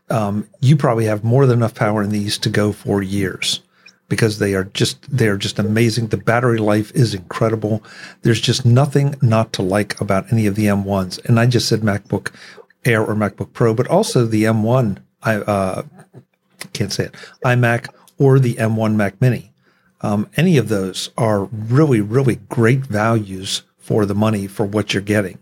um, 0.10 0.48
you 0.60 0.76
probably 0.76 1.06
have 1.06 1.24
more 1.24 1.46
than 1.46 1.60
enough 1.60 1.76
power 1.76 2.02
in 2.04 2.10
these 2.10 2.38
to 2.40 2.50
go 2.50 2.72
for 2.72 3.02
years 3.02 3.62
because 4.10 4.40
they 4.40 4.54
are 4.54 4.66
just 4.66 5.02
they 5.16 5.28
are 5.28 5.38
just 5.38 5.60
amazing. 5.60 6.08
The 6.08 6.18
battery 6.18 6.58
life 6.58 6.92
is 6.94 7.14
incredible. 7.14 7.84
There's 8.22 8.42
just 8.42 8.66
nothing 8.66 9.16
not 9.22 9.54
to 9.54 9.62
like 9.62 10.00
about 10.02 10.32
any 10.32 10.46
of 10.46 10.56
the 10.56 10.66
M1s. 10.66 11.24
And 11.26 11.40
I 11.40 11.46
just 11.46 11.68
said 11.68 11.82
MacBook 11.82 12.32
Air 12.86 13.04
or 13.04 13.16
MacBook 13.16 13.54
Pro, 13.54 13.74
but 13.74 13.88
also 13.88 14.26
the 14.26 14.44
M1. 14.44 14.98
I 15.22 15.36
uh, 15.36 15.84
can't 16.74 16.92
say 16.92 17.06
it. 17.06 17.16
iMac 17.46 17.88
or 18.18 18.40
the 18.40 18.56
M1 18.56 18.96
Mac 18.96 19.20
Mini. 19.22 19.52
Um, 20.02 20.30
any 20.36 20.58
of 20.58 20.68
those 20.68 21.12
are 21.18 21.46
really, 21.46 22.02
really 22.02 22.36
great 22.50 22.86
values 22.86 23.64
for 23.84 24.06
the 24.06 24.16
money 24.16 24.48
for 24.48 24.66
what 24.66 24.94
you're 24.94 25.04
getting. 25.04 25.38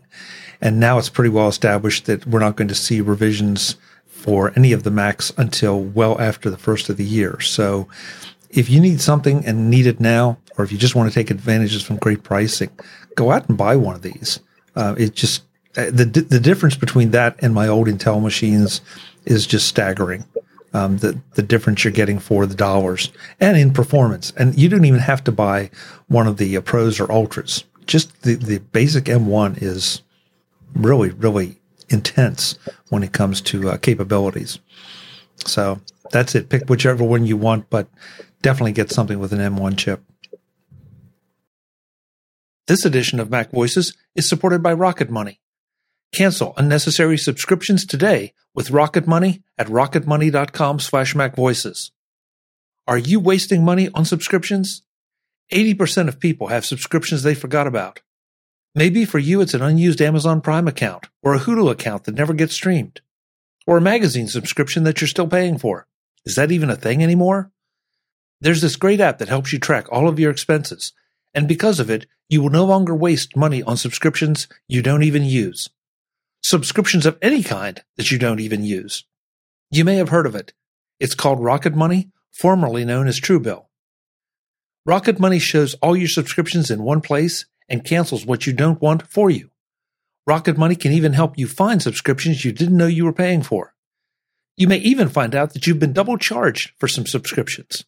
And 0.60 0.80
now 0.80 0.98
it's 0.98 1.08
pretty 1.08 1.30
well 1.30 1.48
established 1.48 2.06
that 2.06 2.26
we're 2.26 2.40
not 2.40 2.56
going 2.56 2.68
to 2.68 2.74
see 2.74 3.00
revisions 3.00 3.76
for 4.04 4.52
any 4.56 4.72
of 4.72 4.82
the 4.82 4.90
Macs 4.90 5.32
until 5.36 5.80
well 5.80 6.20
after 6.20 6.50
the 6.50 6.58
first 6.58 6.88
of 6.88 6.96
the 6.96 7.04
year. 7.04 7.40
So 7.40 7.88
if 8.50 8.68
you 8.68 8.80
need 8.80 9.00
something 9.00 9.46
and 9.46 9.70
need 9.70 9.86
it 9.86 10.00
now, 10.00 10.38
or 10.58 10.64
if 10.64 10.72
you 10.72 10.78
just 10.78 10.94
want 10.94 11.10
to 11.10 11.14
take 11.14 11.30
advantages 11.30 11.82
from 11.82 11.96
great 11.96 12.22
pricing, 12.24 12.70
go 13.14 13.30
out 13.30 13.48
and 13.48 13.56
buy 13.56 13.76
one 13.76 13.94
of 13.94 14.02
these. 14.02 14.40
Uh, 14.74 14.94
it 14.98 15.14
just 15.14 15.42
uh, 15.76 15.86
the 15.86 16.04
the 16.04 16.40
difference 16.40 16.76
between 16.76 17.12
that 17.12 17.36
and 17.42 17.54
my 17.54 17.66
old 17.66 17.86
Intel 17.86 18.22
machines 18.22 18.80
is 19.24 19.46
just 19.46 19.68
staggering. 19.68 20.24
Um, 20.74 20.98
the 20.98 21.18
the 21.34 21.42
difference 21.42 21.84
you're 21.84 21.92
getting 21.92 22.18
for 22.18 22.46
the 22.46 22.54
dollars 22.54 23.12
and 23.40 23.56
in 23.56 23.72
performance, 23.72 24.32
and 24.36 24.56
you 24.58 24.68
don't 24.68 24.84
even 24.84 25.00
have 25.00 25.24
to 25.24 25.32
buy 25.32 25.70
one 26.08 26.26
of 26.26 26.36
the 26.36 26.56
uh, 26.56 26.60
pros 26.60 27.00
or 27.00 27.10
ultras 27.10 27.64
just 27.86 28.22
the, 28.22 28.34
the 28.34 28.58
basic 28.58 29.04
M1 29.04 29.62
is 29.62 30.02
really, 30.74 31.10
really 31.10 31.60
intense 31.88 32.58
when 32.88 33.02
it 33.02 33.12
comes 33.12 33.40
to 33.42 33.70
uh, 33.70 33.76
capabilities. 33.76 34.58
So 35.44 35.80
that's 36.10 36.34
it. 36.34 36.48
Pick 36.48 36.68
whichever 36.68 37.04
one 37.04 37.26
you 37.26 37.36
want, 37.36 37.70
but 37.70 37.88
definitely 38.40 38.72
get 38.72 38.90
something 38.90 39.18
with 39.18 39.32
an 39.32 39.38
M1 39.38 39.76
chip. 39.76 40.02
This 42.68 42.84
edition 42.84 43.18
of 43.20 43.30
Mac 43.30 43.50
Voices 43.50 43.96
is 44.14 44.28
supported 44.28 44.62
by 44.62 44.72
Rocket 44.72 45.10
Money. 45.10 45.40
Cancel 46.14 46.54
unnecessary 46.56 47.18
subscriptions 47.18 47.86
today 47.86 48.34
with 48.54 48.70
Rocket 48.70 49.06
Money 49.06 49.42
at 49.58 49.66
rocketmoney.com 49.66 50.78
slash 50.78 51.14
macvoices. 51.14 51.90
Are 52.86 52.98
you 52.98 53.18
wasting 53.18 53.64
money 53.64 53.88
on 53.94 54.04
subscriptions? 54.04 54.82
80% 55.52 56.08
of 56.08 56.18
people 56.18 56.48
have 56.48 56.66
subscriptions 56.66 57.22
they 57.22 57.34
forgot 57.34 57.66
about. 57.66 58.00
Maybe 58.74 59.04
for 59.04 59.18
you 59.18 59.40
it's 59.40 59.54
an 59.54 59.62
unused 59.62 60.00
Amazon 60.00 60.40
Prime 60.40 60.66
account 60.66 61.08
or 61.22 61.34
a 61.34 61.38
Hulu 61.38 61.70
account 61.70 62.04
that 62.04 62.14
never 62.14 62.32
gets 62.32 62.54
streamed. 62.54 63.00
Or 63.66 63.76
a 63.76 63.82
magazine 63.82 64.26
subscription 64.26 64.84
that 64.84 65.00
you're 65.00 65.08
still 65.08 65.28
paying 65.28 65.58
for. 65.58 65.86
Is 66.24 66.34
that 66.36 66.50
even 66.50 66.70
a 66.70 66.76
thing 66.76 67.02
anymore? 67.02 67.52
There's 68.40 68.60
this 68.60 68.76
great 68.76 69.00
app 69.00 69.18
that 69.18 69.28
helps 69.28 69.52
you 69.52 69.58
track 69.58 69.86
all 69.92 70.08
of 70.08 70.18
your 70.18 70.30
expenses, 70.30 70.92
and 71.34 71.46
because 71.46 71.78
of 71.78 71.90
it, 71.90 72.06
you 72.28 72.42
will 72.42 72.50
no 72.50 72.64
longer 72.64 72.94
waste 72.94 73.36
money 73.36 73.62
on 73.62 73.76
subscriptions 73.76 74.48
you 74.66 74.82
don't 74.82 75.04
even 75.04 75.24
use. 75.24 75.70
Subscriptions 76.42 77.06
of 77.06 77.18
any 77.22 77.42
kind 77.42 77.84
that 77.96 78.10
you 78.10 78.18
don't 78.18 78.40
even 78.40 78.64
use. 78.64 79.04
You 79.70 79.84
may 79.84 79.96
have 79.96 80.08
heard 80.08 80.26
of 80.26 80.34
it. 80.34 80.52
It's 80.98 81.14
called 81.14 81.42
Rocket 81.42 81.74
Money, 81.74 82.10
formerly 82.32 82.84
known 82.84 83.06
as 83.06 83.20
Truebill. 83.20 83.66
Rocket 84.84 85.20
Money 85.20 85.38
shows 85.38 85.74
all 85.74 85.96
your 85.96 86.08
subscriptions 86.08 86.70
in 86.70 86.82
one 86.82 87.00
place 87.00 87.46
and 87.68 87.84
cancels 87.84 88.26
what 88.26 88.46
you 88.46 88.52
don't 88.52 88.82
want 88.82 89.06
for 89.06 89.30
you. 89.30 89.50
Rocket 90.26 90.58
Money 90.58 90.74
can 90.74 90.92
even 90.92 91.12
help 91.12 91.38
you 91.38 91.46
find 91.46 91.80
subscriptions 91.80 92.44
you 92.44 92.52
didn't 92.52 92.76
know 92.76 92.86
you 92.86 93.04
were 93.04 93.12
paying 93.12 93.42
for. 93.42 93.74
You 94.56 94.68
may 94.68 94.78
even 94.78 95.08
find 95.08 95.34
out 95.34 95.54
that 95.54 95.66
you've 95.66 95.78
been 95.78 95.92
double 95.92 96.18
charged 96.18 96.72
for 96.78 96.88
some 96.88 97.06
subscriptions. 97.06 97.84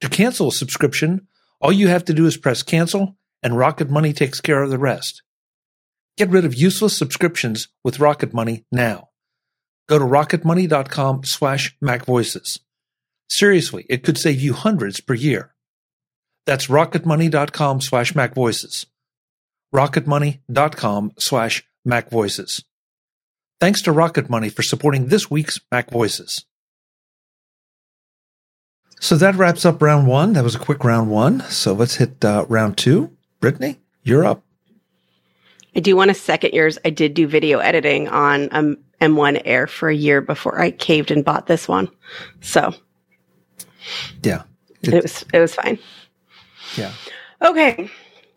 To 0.00 0.08
cancel 0.08 0.48
a 0.48 0.52
subscription, 0.52 1.26
all 1.60 1.72
you 1.72 1.88
have 1.88 2.04
to 2.06 2.14
do 2.14 2.26
is 2.26 2.36
press 2.36 2.62
cancel 2.62 3.16
and 3.42 3.58
Rocket 3.58 3.90
Money 3.90 4.12
takes 4.12 4.40
care 4.40 4.62
of 4.62 4.70
the 4.70 4.78
rest. 4.78 5.22
Get 6.16 6.30
rid 6.30 6.44
of 6.44 6.54
useless 6.54 6.96
subscriptions 6.96 7.68
with 7.82 7.98
Rocket 7.98 8.32
Money 8.32 8.64
now. 8.70 9.08
Go 9.88 9.98
to 9.98 10.04
rocketmoney.com 10.04 11.24
slash 11.24 11.76
macvoices. 11.82 12.60
Seriously, 13.28 13.84
it 13.88 14.04
could 14.04 14.16
save 14.16 14.40
you 14.40 14.52
hundreds 14.52 15.00
per 15.00 15.14
year. 15.14 15.53
That's 16.46 16.66
rocketmoney.com 16.66 17.80
slash 17.80 18.12
macvoices. 18.12 18.86
rocketmoney.com 19.74 21.12
slash 21.18 21.64
macvoices. 21.86 22.62
Thanks 23.60 23.82
to 23.82 23.92
Rocket 23.92 24.28
Money 24.28 24.48
for 24.48 24.62
supporting 24.62 25.06
this 25.06 25.30
week's 25.30 25.60
Mac 25.70 25.90
Voices. 25.90 26.44
So 29.00 29.16
that 29.16 29.36
wraps 29.36 29.64
up 29.64 29.80
round 29.80 30.06
one. 30.06 30.32
That 30.32 30.44
was 30.44 30.54
a 30.54 30.58
quick 30.58 30.84
round 30.84 31.10
one. 31.10 31.40
So 31.42 31.72
let's 31.72 31.96
hit 31.96 32.24
uh, 32.24 32.46
round 32.48 32.76
two. 32.76 33.16
Brittany, 33.40 33.80
you're 34.02 34.24
up. 34.24 34.42
I 35.76 35.80
do 35.80 35.96
want 35.96 36.08
to 36.08 36.14
second 36.14 36.52
yours. 36.52 36.78
I 36.84 36.90
did 36.90 37.14
do 37.14 37.26
video 37.26 37.58
editing 37.58 38.08
on 38.08 38.48
um, 38.52 38.78
M1 39.00 39.42
Air 39.44 39.66
for 39.66 39.88
a 39.88 39.94
year 39.94 40.20
before 40.20 40.60
I 40.60 40.70
caved 40.70 41.10
and 41.10 41.24
bought 41.24 41.46
this 41.46 41.68
one. 41.68 41.90
So 42.40 42.72
yeah, 44.22 44.44
it, 44.82 44.94
it 44.94 45.02
was 45.02 45.24
it 45.32 45.38
was 45.38 45.54
fine. 45.54 45.78
Yeah. 46.76 46.92
Okay. 47.42 47.90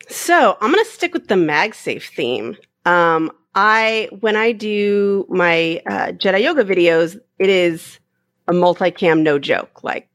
So 0.10 0.58
I'm 0.62 0.72
going 0.72 0.84
to 0.84 0.90
stick 0.90 1.14
with 1.14 1.28
the 1.28 1.36
MagSafe 1.36 2.14
theme. 2.16 2.56
Um, 2.86 3.32
I, 3.56 4.10
when 4.20 4.36
I 4.36 4.52
do 4.52 5.26
my 5.30 5.82
uh, 5.88 6.12
Jedi 6.14 6.44
Yoga 6.44 6.64
videos, 6.64 7.20
it 7.40 7.50
is 7.50 8.00
a 8.48 8.54
multicam, 8.54 9.22
no 9.22 9.40
joke. 9.40 9.84
Like 9.84 10.08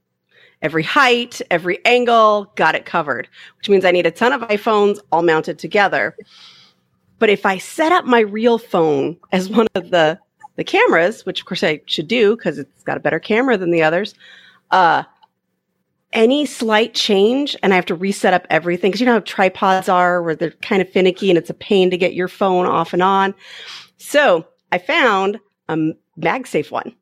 every 0.62 0.82
height, 0.82 1.42
every 1.50 1.84
angle, 1.84 2.50
got 2.54 2.74
it 2.74 2.86
covered, 2.86 3.28
which 3.58 3.68
means 3.68 3.84
I 3.84 3.90
need 3.90 4.06
a 4.06 4.10
ton 4.10 4.32
of 4.32 4.42
iPhones 4.42 4.98
all 5.10 5.22
mounted 5.22 5.58
together. 5.58 6.16
But 7.18 7.28
if 7.28 7.44
I 7.44 7.58
set 7.58 7.92
up 7.92 8.04
my 8.04 8.20
real 8.20 8.58
phone 8.58 9.16
as 9.32 9.48
one 9.48 9.68
of 9.74 9.90
the 9.90 10.18
the 10.56 10.64
cameras, 10.64 11.24
which 11.24 11.40
of 11.40 11.46
course 11.46 11.64
I 11.64 11.80
should 11.86 12.08
do 12.08 12.36
because 12.36 12.58
it's 12.58 12.82
got 12.82 12.98
a 12.98 13.00
better 13.00 13.18
camera 13.18 13.56
than 13.56 13.70
the 13.70 13.82
others, 13.82 14.14
uh, 14.70 15.02
any 16.12 16.46
slight 16.46 16.94
change 16.94 17.56
and 17.62 17.72
I 17.72 17.76
have 17.76 17.86
to 17.86 17.94
reset 17.94 18.34
up 18.34 18.46
everything 18.50 18.90
because 18.90 19.00
you 19.00 19.06
know 19.06 19.14
how 19.14 19.20
tripods 19.20 19.88
are 19.88 20.22
where 20.22 20.34
they're 20.34 20.50
kind 20.50 20.82
of 20.82 20.90
finicky 20.90 21.30
and 21.30 21.38
it's 21.38 21.50
a 21.50 21.54
pain 21.54 21.90
to 21.90 21.96
get 21.96 22.14
your 22.14 22.28
phone 22.28 22.66
off 22.66 22.92
and 22.92 23.02
on. 23.02 23.34
So 23.96 24.46
I 24.70 24.78
found 24.78 25.40
a 25.68 25.76
MagSafe 26.18 26.70
one. 26.70 26.94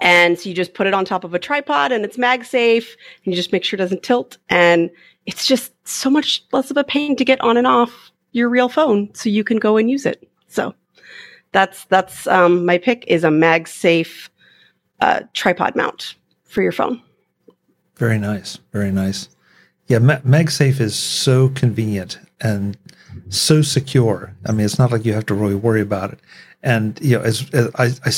And 0.00 0.38
so 0.38 0.48
you 0.48 0.54
just 0.54 0.74
put 0.74 0.86
it 0.86 0.94
on 0.94 1.04
top 1.04 1.24
of 1.24 1.34
a 1.34 1.38
tripod 1.38 1.92
and 1.92 2.04
it's 2.04 2.16
MagSafe 2.16 2.86
and 3.24 3.32
you 3.32 3.34
just 3.34 3.52
make 3.52 3.64
sure 3.64 3.76
it 3.76 3.78
doesn't 3.78 4.02
tilt. 4.02 4.38
And 4.48 4.90
it's 5.26 5.46
just 5.46 5.72
so 5.86 6.10
much 6.10 6.44
less 6.52 6.70
of 6.70 6.76
a 6.76 6.84
pain 6.84 7.16
to 7.16 7.24
get 7.24 7.40
on 7.40 7.56
and 7.56 7.66
off 7.66 8.10
your 8.32 8.48
real 8.48 8.68
phone 8.68 9.14
so 9.14 9.28
you 9.28 9.44
can 9.44 9.58
go 9.58 9.76
and 9.76 9.90
use 9.90 10.06
it. 10.06 10.28
So 10.48 10.74
that's, 11.52 11.84
that's, 11.86 12.26
um, 12.26 12.66
my 12.66 12.78
pick 12.78 13.04
is 13.06 13.22
a 13.24 13.28
MagSafe, 13.28 14.28
uh, 15.00 15.22
tripod 15.32 15.76
mount 15.76 16.16
for 16.44 16.62
your 16.62 16.72
phone. 16.72 17.00
Very 17.96 18.18
nice. 18.18 18.58
Very 18.72 18.90
nice. 18.90 19.28
Yeah, 19.86 19.98
MagSafe 19.98 20.80
is 20.80 20.96
so 20.96 21.50
convenient 21.50 22.18
and 22.40 22.76
so 23.28 23.62
secure. 23.62 24.34
I 24.46 24.52
mean, 24.52 24.64
it's 24.64 24.78
not 24.78 24.90
like 24.90 25.04
you 25.04 25.12
have 25.12 25.26
to 25.26 25.34
really 25.34 25.54
worry 25.54 25.80
about 25.82 26.12
it. 26.12 26.20
And 26.62 26.98
you 27.02 27.18
know, 27.18 27.22
as, 27.24 27.48
as 27.52 27.70
I, 27.74 27.84
I, 28.04 28.10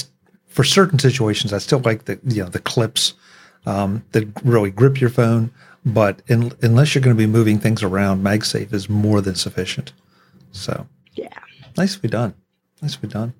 for 0.46 0.62
certain 0.64 0.98
situations, 0.98 1.52
I 1.52 1.58
still 1.58 1.80
like 1.80 2.04
the 2.04 2.18
you 2.24 2.44
know 2.44 2.48
the 2.48 2.60
clips 2.60 3.14
um, 3.66 4.04
that 4.12 4.28
really 4.44 4.70
grip 4.70 5.00
your 5.00 5.10
phone. 5.10 5.50
But 5.84 6.22
in, 6.28 6.52
unless 6.62 6.94
you're 6.94 7.02
going 7.02 7.14
to 7.16 7.18
be 7.20 7.26
moving 7.26 7.58
things 7.58 7.82
around, 7.82 8.22
MagSafe 8.24 8.72
is 8.72 8.88
more 8.88 9.20
than 9.20 9.34
sufficient. 9.34 9.92
So 10.52 10.86
Yeah. 11.14 11.28
nicely 11.76 12.08
done, 12.08 12.34
nicely 12.80 13.08
done. 13.08 13.34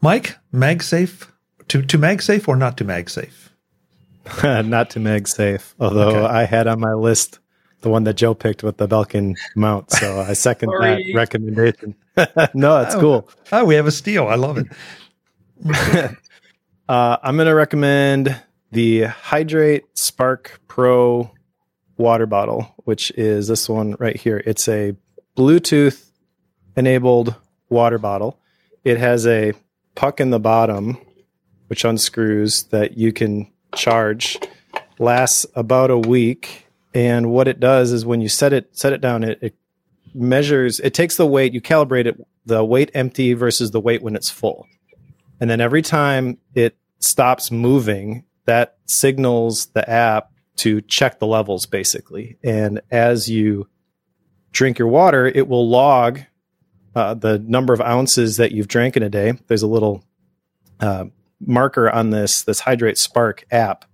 Mike, 0.00 0.36
MagSafe 0.52 1.28
to 1.68 1.82
to 1.82 1.98
MagSafe 1.98 2.48
or 2.48 2.56
not 2.56 2.76
to 2.78 2.84
MagSafe? 2.84 3.50
Not 4.42 4.90
to 4.90 5.00
Meg 5.00 5.28
safe, 5.28 5.74
although 5.78 6.08
Okay. 6.24 6.26
I 6.34 6.44
had 6.44 6.66
on 6.66 6.80
my 6.80 6.94
list 6.94 7.38
the 7.82 7.90
one 7.90 8.04
that 8.04 8.14
Joe 8.14 8.32
picked 8.34 8.62
with 8.62 8.78
the 8.78 8.88
Belkin 8.88 9.34
mount. 9.54 9.90
So 9.90 10.20
I 10.20 10.32
second 10.32 10.70
that 10.70 11.12
recommendation. 11.14 11.94
no, 12.54 12.78
that's 12.82 12.94
Oh. 12.94 13.00
cool. 13.00 13.30
Oh, 13.52 13.64
we 13.64 13.74
have 13.74 13.86
a 13.86 13.92
steal. 13.92 14.26
I 14.28 14.36
love 14.36 14.58
it. 14.58 14.66
Uh, 16.86 17.16
I'm 17.22 17.36
going 17.36 17.46
to 17.46 17.54
recommend 17.54 18.38
the 18.70 19.04
Hidrate 19.04 19.84
Spark 19.94 20.60
Pro 20.68 21.30
water 21.96 22.26
bottle, 22.26 22.74
which 22.84 23.10
is 23.12 23.48
this 23.48 23.70
one 23.70 23.96
right 23.98 24.16
here. 24.16 24.42
It's 24.44 24.68
a 24.68 24.94
Bluetooth 25.34 26.10
enabled 26.76 27.36
water 27.70 27.96
bottle. 27.96 28.38
It 28.84 28.98
has 28.98 29.26
a 29.26 29.54
puck 29.94 30.20
in 30.20 30.28
the 30.28 30.38
bottom, 30.38 30.98
which 31.68 31.86
unscrews 31.86 32.64
that 32.64 32.98
you 32.98 33.14
can 33.14 33.50
charge. 33.76 34.38
Lasts 34.98 35.44
about 35.54 35.90
a 35.90 35.98
week, 35.98 36.66
and 36.94 37.30
what 37.30 37.48
it 37.48 37.58
does 37.58 37.90
is 37.90 38.06
when 38.06 38.20
you 38.20 38.28
set 38.28 38.52
it 38.52 38.76
set 38.76 38.92
it 38.92 39.00
down, 39.00 39.24
it, 39.24 39.38
it 39.42 39.56
measures. 40.14 40.78
It 40.80 40.94
takes 40.94 41.16
the 41.16 41.26
weight. 41.26 41.52
You 41.52 41.60
calibrate 41.60 42.06
it, 42.06 42.16
the 42.46 42.64
weight 42.64 42.90
empty 42.94 43.32
versus 43.32 43.72
the 43.72 43.80
weight 43.80 44.02
when 44.02 44.14
it's 44.14 44.30
full. 44.30 44.66
And 45.40 45.50
then 45.50 45.60
every 45.60 45.82
time 45.82 46.38
it 46.54 46.76
stops 47.00 47.50
moving, 47.50 48.24
that 48.46 48.76
signals 48.86 49.66
the 49.66 49.88
app 49.88 50.30
to 50.56 50.80
check 50.82 51.18
the 51.18 51.26
levels 51.26 51.66
basically. 51.66 52.38
And 52.44 52.80
as 52.90 53.28
you 53.28 53.68
drink 54.52 54.78
your 54.78 54.88
water, 54.88 55.26
it 55.26 55.48
will 55.48 55.68
log 55.68 56.20
uh, 56.94 57.14
the 57.14 57.38
number 57.40 57.72
of 57.72 57.80
ounces 57.80 58.36
that 58.36 58.52
you've 58.52 58.68
drank 58.68 58.96
in 58.96 59.02
a 59.02 59.10
day. 59.10 59.32
There's 59.48 59.62
a 59.62 59.66
little 59.66 60.04
uh, 60.78 61.06
marker 61.40 61.90
on 61.90 62.10
this 62.10 62.42
this 62.42 62.60
Hidrate 62.60 62.98
Spark 62.98 63.44
app. 63.50 63.84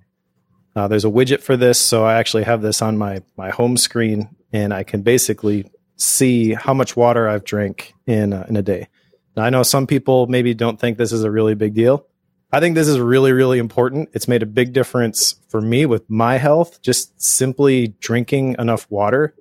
Uh, 0.76 0.88
there's 0.88 1.04
a 1.04 1.10
widget 1.10 1.42
for 1.42 1.56
this, 1.56 1.78
so 1.78 2.04
I 2.04 2.14
actually 2.14 2.44
have 2.44 2.62
this 2.62 2.82
on 2.82 2.96
my 2.96 3.22
my 3.36 3.50
home 3.50 3.76
screen, 3.76 4.34
and 4.52 4.72
I 4.72 4.82
can 4.82 5.02
basically 5.02 5.70
see 5.96 6.54
how 6.54 6.74
much 6.74 6.96
water 6.96 7.28
I've 7.28 7.44
drank 7.44 7.94
in 8.06 8.32
uh, 8.32 8.46
in 8.48 8.56
a 8.56 8.62
day. 8.62 8.88
Now, 9.36 9.44
I 9.44 9.50
know 9.50 9.62
some 9.62 9.86
people 9.86 10.26
maybe 10.26 10.54
don't 10.54 10.78
think 10.78 10.98
this 10.98 11.12
is 11.12 11.24
a 11.24 11.30
really 11.30 11.54
big 11.54 11.74
deal. 11.74 12.06
I 12.52 12.58
think 12.58 12.74
this 12.74 12.88
is 12.88 12.98
really, 12.98 13.32
really 13.32 13.58
important. 13.58 14.08
It's 14.12 14.26
made 14.26 14.42
a 14.42 14.46
big 14.46 14.72
difference 14.72 15.36
for 15.48 15.60
me 15.60 15.86
with 15.86 16.08
my 16.10 16.36
health. 16.36 16.82
Just 16.82 17.20
simply 17.20 17.88
drinking 18.00 18.56
enough 18.58 18.90
water 18.90 19.34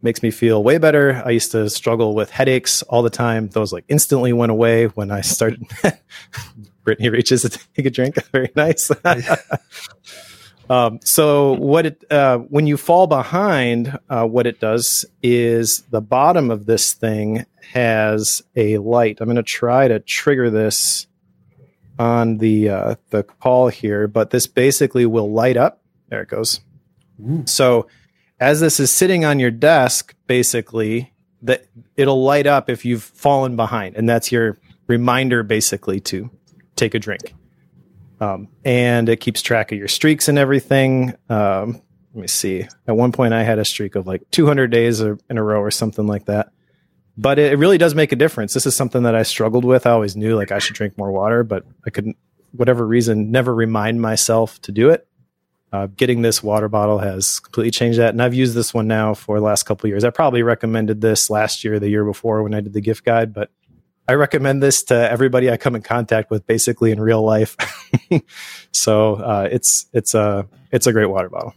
makes 0.00 0.22
me 0.22 0.30
feel 0.30 0.62
way 0.62 0.78
better. 0.78 1.22
I 1.24 1.30
used 1.30 1.50
to 1.52 1.68
struggle 1.68 2.14
with 2.14 2.30
headaches 2.30 2.82
all 2.82 3.02
the 3.02 3.10
time. 3.10 3.48
Those 3.48 3.72
like 3.72 3.84
instantly 3.88 4.32
went 4.32 4.52
away 4.52 4.86
when 4.86 5.10
I 5.10 5.22
started. 5.22 5.64
Brittany 6.86 7.08
reaches 7.10 7.42
to 7.42 7.50
take 7.50 7.84
a 7.84 7.90
drink. 7.90 8.14
Very 8.32 8.50
nice. 8.56 8.90
Um, 10.68 10.98
so 11.04 11.52
what 11.52 11.86
it 11.86 12.04
uh, 12.10 12.38
when 12.38 12.66
you 12.66 12.76
fall 12.76 13.06
behind, 13.06 13.96
uh, 14.10 14.26
what 14.26 14.48
it 14.48 14.58
does 14.58 15.04
is 15.22 15.82
the 15.90 16.00
bottom 16.00 16.50
of 16.50 16.66
this 16.66 16.92
thing 16.92 17.46
has 17.72 18.42
a 18.56 18.78
light. 18.78 19.18
I'm 19.20 19.26
going 19.26 19.36
to 19.36 19.44
try 19.44 19.86
to 19.86 20.00
trigger 20.00 20.50
this 20.50 21.06
on 22.00 22.38
the 22.38 22.68
uh, 22.68 22.94
the 23.10 23.22
call 23.22 23.68
here, 23.68 24.08
but 24.08 24.30
this 24.30 24.48
basically 24.48 25.06
will 25.06 25.30
light 25.30 25.56
up. 25.56 25.82
There 26.08 26.22
it 26.22 26.28
goes. 26.30 26.58
So 27.44 27.86
as 28.40 28.58
this 28.58 28.80
is 28.80 28.90
sitting 28.90 29.24
on 29.24 29.38
your 29.38 29.52
desk, 29.52 30.16
basically 30.26 31.12
that 31.42 31.66
it'll 31.96 32.24
light 32.24 32.48
up 32.48 32.68
if 32.68 32.84
you've 32.84 33.04
fallen 33.04 33.54
behind, 33.54 33.94
and 33.94 34.08
that's 34.08 34.32
your 34.32 34.58
reminder 34.88 35.44
basically 35.44 36.00
to 36.00 36.28
take 36.76 36.94
a 36.94 36.98
drink 36.98 37.34
um, 38.20 38.48
and 38.64 39.08
it 39.08 39.20
keeps 39.20 39.42
track 39.42 39.72
of 39.72 39.78
your 39.78 39.88
streaks 39.88 40.28
and 40.28 40.38
everything. 40.38 41.14
Um, 41.28 41.82
let 42.14 42.22
me 42.22 42.26
see. 42.28 42.66
At 42.86 42.96
one 42.96 43.12
point, 43.12 43.34
I 43.34 43.42
had 43.42 43.58
a 43.58 43.64
streak 43.64 43.94
of 43.94 44.06
like 44.06 44.22
200 44.30 44.70
days 44.70 45.00
in 45.00 45.18
a 45.30 45.42
row 45.42 45.60
or 45.60 45.70
something 45.70 46.06
like 46.06 46.26
that. 46.26 46.50
But 47.18 47.38
it, 47.38 47.58
really 47.58 47.78
does 47.78 47.94
make 47.94 48.12
a 48.12 48.16
difference. 48.16 48.52
This 48.52 48.66
is 48.66 48.76
something 48.76 49.02
that 49.04 49.14
I 49.14 49.22
struggled 49.22 49.64
with. 49.64 49.86
I 49.86 49.90
always 49.90 50.16
knew 50.16 50.36
like 50.36 50.52
I 50.52 50.58
should 50.58 50.76
drink 50.76 50.98
more 50.98 51.10
water, 51.10 51.44
but 51.44 51.64
I 51.86 51.90
couldn't, 51.90 52.16
whatever 52.52 52.86
reason, 52.86 53.30
never 53.30 53.54
remind 53.54 54.02
myself 54.02 54.60
to 54.62 54.72
do 54.72 54.90
it. 54.90 55.06
Uh, 55.72 55.88
getting 55.96 56.22
this 56.22 56.42
water 56.42 56.68
bottle 56.68 56.98
has 56.98 57.40
completely 57.40 57.70
changed 57.70 57.98
that, 57.98 58.10
and 58.10 58.22
I've 58.22 58.34
used 58.34 58.54
this 58.54 58.72
one 58.72 58.86
now 58.86 59.14
for 59.14 59.38
the 59.38 59.44
last 59.44 59.64
couple 59.64 59.88
years. 59.88 60.04
I 60.04 60.10
probably 60.10 60.42
recommended 60.42 61.00
this 61.00 61.28
last 61.28 61.64
year, 61.64 61.80
the 61.80 61.88
year 61.88 62.04
before 62.04 62.42
when 62.42 62.54
I 62.54 62.60
did 62.60 62.72
the 62.72 62.80
gift 62.80 63.04
guide, 63.04 63.34
but 63.34 63.50
I 64.08 64.14
recommend 64.14 64.62
this 64.62 64.82
to 64.84 65.10
everybody 65.10 65.50
I 65.50 65.56
come 65.56 65.74
in 65.74 65.82
contact 65.82 66.30
with, 66.30 66.46
basically 66.46 66.92
in 66.92 67.00
real 67.00 67.22
life. 67.22 67.56
so 68.72 69.14
uh, 69.14 69.48
it's 69.50 69.86
it's 69.92 70.14
a 70.14 70.46
it's 70.70 70.86
a 70.86 70.92
great 70.92 71.06
water 71.06 71.28
bottle. 71.28 71.54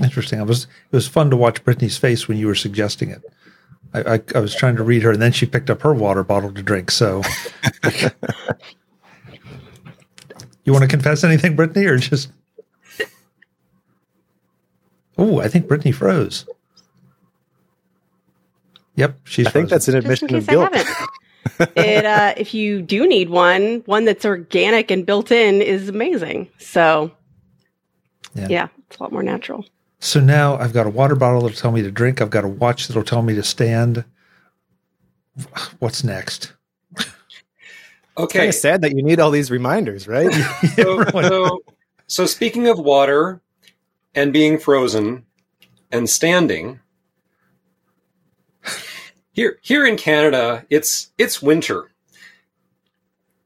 Interesting. 0.00 0.40
It 0.40 0.46
was 0.46 0.64
it 0.64 0.96
was 0.96 1.08
fun 1.08 1.30
to 1.30 1.36
watch 1.36 1.64
Brittany's 1.64 1.98
face 1.98 2.28
when 2.28 2.38
you 2.38 2.46
were 2.46 2.54
suggesting 2.54 3.10
it. 3.10 3.22
I, 3.94 4.14
I, 4.14 4.20
I 4.36 4.38
was 4.38 4.54
trying 4.54 4.76
to 4.76 4.82
read 4.82 5.02
her, 5.02 5.10
and 5.10 5.20
then 5.20 5.32
she 5.32 5.44
picked 5.44 5.70
up 5.70 5.82
her 5.82 5.92
water 5.92 6.24
bottle 6.24 6.52
to 6.52 6.62
drink. 6.62 6.90
So, 6.90 7.22
you 10.64 10.72
want 10.72 10.82
to 10.82 10.88
confess 10.88 11.24
anything, 11.24 11.56
Brittany, 11.56 11.86
or 11.86 11.98
just? 11.98 12.30
Oh, 15.18 15.40
I 15.40 15.48
think 15.48 15.68
Brittany 15.68 15.92
froze. 15.92 16.46
Yep, 18.96 19.20
she's. 19.24 19.46
I 19.46 19.50
think 19.50 19.68
that's 19.70 19.86
frozen. 19.86 20.04
an 20.04 20.10
Just 20.10 20.22
in 20.22 20.36
admission 20.36 20.36
of 20.36 20.46
case 20.46 20.48
I 20.48 20.52
guilt. 20.52 20.74
haven't. 20.74 21.76
it 21.76 22.04
uh, 22.04 22.34
if 22.36 22.54
you 22.54 22.82
do 22.82 23.06
need 23.06 23.30
one, 23.30 23.82
one 23.86 24.04
that's 24.04 24.24
organic 24.24 24.90
and 24.90 25.04
built 25.06 25.30
in 25.30 25.60
is 25.62 25.88
amazing. 25.88 26.48
So 26.58 27.10
Yeah. 28.34 28.48
yeah, 28.48 28.68
it's 28.88 28.98
a 28.98 29.02
lot 29.02 29.12
more 29.12 29.22
natural. 29.22 29.64
So 30.00 30.20
now 30.20 30.56
I've 30.56 30.72
got 30.72 30.86
a 30.86 30.90
water 30.90 31.14
bottle 31.14 31.40
that'll 31.42 31.56
tell 31.56 31.72
me 31.72 31.82
to 31.82 31.90
drink. 31.90 32.20
I've 32.20 32.30
got 32.30 32.44
a 32.44 32.48
watch 32.48 32.88
that'll 32.88 33.04
tell 33.04 33.22
me 33.22 33.34
to 33.34 33.42
stand. 33.42 34.04
What's 35.78 36.04
next? 36.04 36.52
Kind 36.96 37.14
Okay. 38.18 38.48
of 38.48 38.54
sad 38.54 38.82
that 38.82 38.94
you 38.94 39.02
need 39.02 39.20
all 39.20 39.30
these 39.30 39.50
reminders, 39.50 40.06
right? 40.06 40.30
So, 40.76 41.02
so, 41.10 41.62
so 42.08 42.26
speaking 42.26 42.68
of 42.68 42.78
water 42.78 43.40
and 44.14 44.32
being 44.34 44.58
frozen 44.58 45.24
and 45.90 46.10
standing, 46.10 46.80
here 49.32 49.58
here 49.62 49.84
in 49.84 49.96
Canada, 49.96 50.64
it's 50.70 51.10
it's 51.18 51.42
winter. 51.42 51.90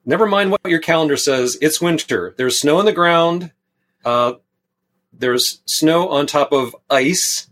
Never 0.05 0.27
mind 0.27 0.51
what 0.51 0.61
your 0.67 0.81
calendar 0.81 1.17
says. 1.17 1.59
It's 1.61 1.81
winter. 1.81 2.35
There's 2.37 2.61
snow 2.61 2.79
on 2.79 2.85
the 2.85 2.93
ground. 2.93 3.53
Uh, 4.05 4.35
there's 5.13 5.63
snow 5.65 6.09
on 6.09 6.27
top 6.27 6.53
of 6.53 6.77
ice, 6.91 7.49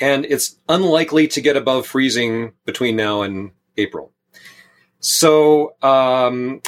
and 0.00 0.24
it's 0.24 0.56
unlikely 0.68 1.28
to 1.28 1.40
get 1.40 1.56
above 1.56 1.86
freezing 1.86 2.54
between 2.64 2.96
now 2.96 3.22
and 3.22 3.52
April. 3.76 4.12
So 5.00 5.76
um, 5.82 6.62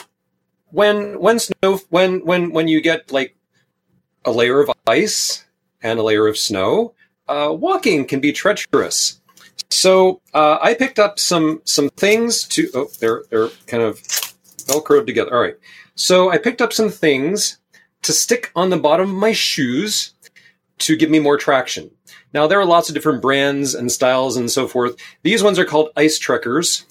when 0.71 1.21
when 1.21 1.39
snow 1.39 1.81
when 1.91 2.25
when 2.25 2.53
when 2.53 2.69
you 2.69 2.81
get 2.81 3.11
like 3.13 3.37
a 4.25 4.33
layer 4.33 4.61
of 4.61 4.71
ice 4.87 5.45
and 5.83 5.99
a 5.99 6.03
layer 6.03 6.27
of 6.27 6.39
snow, 6.39 6.95
uh, 7.29 7.53
walking 7.53 8.05
can 8.05 8.21
be 8.21 8.33
treacherous. 8.33 9.21
So 9.75 10.21
uh, 10.33 10.59
I 10.63 10.75
picked 10.75 11.01
up 11.01 11.19
some 11.19 11.61
some 11.65 11.89
things 11.91 12.47
to 12.49 12.71
oh 12.75 12.89
they're 13.01 13.25
they're 13.29 13.49
kind 13.67 13.83
of 13.83 14.01
velcroed 14.01 15.07
together. 15.07 15.35
All 15.35 15.43
right. 15.43 15.57
So 15.97 16.31
I 16.31 16.39
picked 16.39 16.63
up 16.63 16.73
some 16.73 16.91
things 16.91 17.59
to 18.03 18.13
stick 18.13 18.53
on 18.55 18.71
the 18.71 18.77
bottom 18.77 19.11
of 19.11 19.17
my 19.17 19.33
shoes 19.33 20.15
to 20.79 20.97
give 20.97 21.11
me 21.11 21.19
more 21.19 21.37
traction. 21.37 21.91
Now 22.33 22.47
there 22.47 22.61
are 22.61 22.65
lots 22.65 22.89
of 22.89 22.95
different 22.95 23.21
brands 23.21 23.75
and 23.75 23.91
styles 23.91 24.37
and 24.37 24.51
so 24.51 24.69
forth. 24.69 24.97
These 25.23 25.43
ones 25.43 25.59
are 25.59 25.65
called 25.65 25.91
Ice 25.97 26.19
Trekkers. 26.19 26.87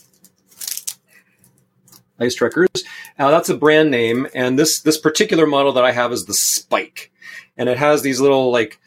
Ice 2.19 2.35
Trekkers. 2.35 2.83
Now 3.17 3.31
that's 3.31 3.49
a 3.49 3.57
brand 3.57 3.91
name, 3.91 4.27
and 4.35 4.59
this 4.59 4.81
this 4.81 4.97
particular 4.97 5.47
model 5.47 5.71
that 5.73 5.85
I 5.85 5.91
have 5.91 6.11
is 6.11 6.25
the 6.25 6.33
Spike, 6.33 7.11
and 7.57 7.69
it 7.69 7.77
has 7.77 8.01
these 8.01 8.19
little 8.19 8.51
like 8.51 8.79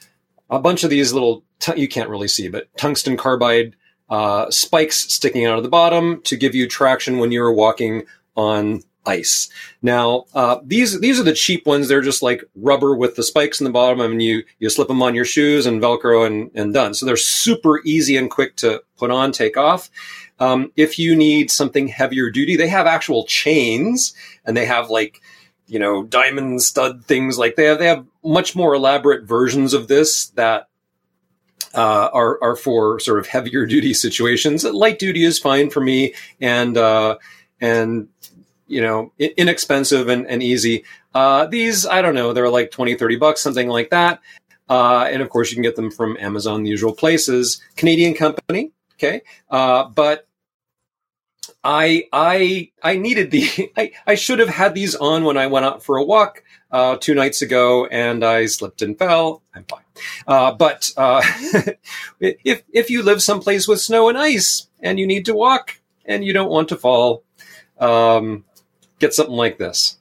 a 0.50 0.58
bunch 0.58 0.84
of 0.84 0.90
these 0.90 1.14
little 1.14 1.44
tu- 1.60 1.80
you 1.80 1.88
can't 1.88 2.10
really 2.10 2.28
see, 2.28 2.48
but 2.48 2.68
tungsten 2.76 3.16
carbide 3.16 3.74
uh, 4.08 4.50
spikes 4.50 5.12
sticking 5.12 5.44
out 5.44 5.58
of 5.58 5.64
the 5.64 5.70
bottom 5.70 6.22
to 6.22 6.36
give 6.36 6.54
you 6.54 6.68
traction 6.68 7.18
when 7.18 7.32
you're 7.32 7.52
walking 7.52 8.04
on 8.36 8.82
ice. 9.06 9.48
Now, 9.82 10.24
uh, 10.34 10.58
these 10.64 11.00
these 11.00 11.18
are 11.20 11.24
the 11.24 11.32
cheap 11.32 11.66
ones. 11.66 11.88
They're 11.88 12.02
just 12.02 12.22
like 12.22 12.44
rubber 12.54 12.94
with 12.94 13.16
the 13.16 13.22
spikes 13.22 13.60
in 13.60 13.64
the 13.64 13.70
bottom, 13.70 14.00
and 14.00 14.20
you 14.20 14.44
you 14.58 14.68
slip 14.68 14.88
them 14.88 15.02
on 15.02 15.14
your 15.14 15.24
shoes 15.24 15.66
and 15.66 15.80
Velcro 15.80 16.26
and 16.26 16.50
and 16.54 16.74
done. 16.74 16.94
So 16.94 17.06
they're 17.06 17.16
super 17.16 17.80
easy 17.84 18.16
and 18.16 18.30
quick 18.30 18.56
to 18.56 18.82
put 18.98 19.10
on, 19.10 19.32
take 19.32 19.56
off. 19.56 19.90
Um, 20.38 20.72
if 20.76 20.98
you 20.98 21.16
need 21.16 21.50
something 21.50 21.88
heavier 21.88 22.30
duty, 22.30 22.56
they 22.56 22.68
have 22.68 22.86
actual 22.86 23.24
chains, 23.24 24.14
and 24.44 24.56
they 24.56 24.66
have 24.66 24.90
like 24.90 25.20
you 25.66 25.78
know 25.78 26.02
diamond 26.02 26.62
stud 26.62 27.04
things. 27.04 27.38
Like 27.38 27.56
they 27.56 27.64
have 27.64 27.78
they 27.78 27.86
have 27.86 28.04
much 28.24 28.54
more 28.56 28.74
elaborate 28.74 29.24
versions 29.24 29.72
of 29.72 29.88
this 29.88 30.26
that 30.30 30.68
uh, 31.74 32.10
are 32.12 32.42
are 32.42 32.56
for 32.56 32.98
sort 33.00 33.18
of 33.18 33.26
heavier 33.26 33.66
duty 33.74 33.94
situations. 33.94 34.64
Light 34.64 34.98
duty 34.98 35.24
is 35.24 35.38
fine 35.38 35.70
for 35.70 35.80
me, 35.80 36.14
and 36.40 36.76
uh, 36.76 37.18
and 37.60 38.08
you 38.66 38.80
know 38.80 39.12
inexpensive 39.18 40.08
and, 40.08 40.26
and 40.26 40.42
easy. 40.42 40.84
Uh, 41.14 41.46
these 41.46 41.86
I 41.86 42.02
don't 42.02 42.14
know, 42.14 42.32
they're 42.32 42.50
like 42.50 42.70
20, 42.70 42.94
30 42.94 43.16
bucks, 43.16 43.40
something 43.40 43.68
like 43.68 43.90
that. 43.90 44.20
Uh, 44.68 45.08
and 45.10 45.22
of 45.22 45.30
course, 45.30 45.50
you 45.50 45.54
can 45.54 45.62
get 45.62 45.76
them 45.76 45.90
from 45.90 46.16
Amazon, 46.18 46.64
the 46.64 46.70
usual 46.70 46.92
places. 46.92 47.62
Canadian 47.76 48.14
company, 48.14 48.72
okay, 48.94 49.22
uh, 49.50 49.84
but 49.84 50.26
I 51.62 52.04
I 52.12 52.70
I 52.82 52.96
needed 52.96 53.30
the 53.30 53.72
I, 53.76 53.92
I 54.06 54.14
should 54.14 54.38
have 54.38 54.48
had 54.48 54.74
these 54.74 54.94
on 54.94 55.24
when 55.24 55.36
I 55.36 55.46
went 55.46 55.66
out 55.66 55.82
for 55.82 55.96
a 55.96 56.04
walk 56.04 56.42
uh, 56.70 56.96
two 56.96 57.14
nights 57.14 57.42
ago, 57.42 57.86
and 57.86 58.24
I 58.24 58.46
slipped 58.46 58.82
and 58.82 58.98
fell. 58.98 59.42
I'm 59.54 59.64
fine. 59.64 59.82
Uh, 60.26 60.52
but 60.52 60.90
uh, 60.96 61.22
if 62.20 62.62
if 62.72 62.90
you 62.90 63.02
live 63.02 63.22
someplace 63.22 63.66
with 63.66 63.80
snow 63.80 64.08
and 64.08 64.18
ice 64.18 64.68
and 64.80 64.98
you 64.98 65.06
need 65.06 65.24
to 65.26 65.34
walk 65.34 65.80
and 66.04 66.24
you 66.24 66.32
don't 66.32 66.50
want 66.50 66.68
to 66.68 66.76
fall, 66.76 67.22
um, 67.78 68.44
get 68.98 69.14
something 69.14 69.36
like 69.36 69.58
this. 69.58 69.96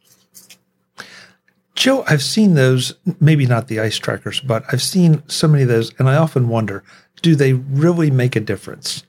Joe, 1.75 2.05
I've 2.07 2.23
seen 2.23 2.53
those, 2.53 2.93
maybe 3.19 3.45
not 3.45 3.67
the 3.67 3.81
ice 3.81 3.97
trackers, 3.97 4.39
but 4.39 4.63
I've 4.71 4.81
seen 4.81 5.21
so 5.27 5.47
many 5.47 5.63
of 5.63 5.69
those, 5.69 5.93
and 5.99 6.09
I 6.09 6.15
often 6.15 6.47
wonder 6.47 6.83
do 7.21 7.35
they 7.35 7.53
really 7.53 8.11
make 8.11 8.35
a 8.35 8.39
difference? 8.39 9.03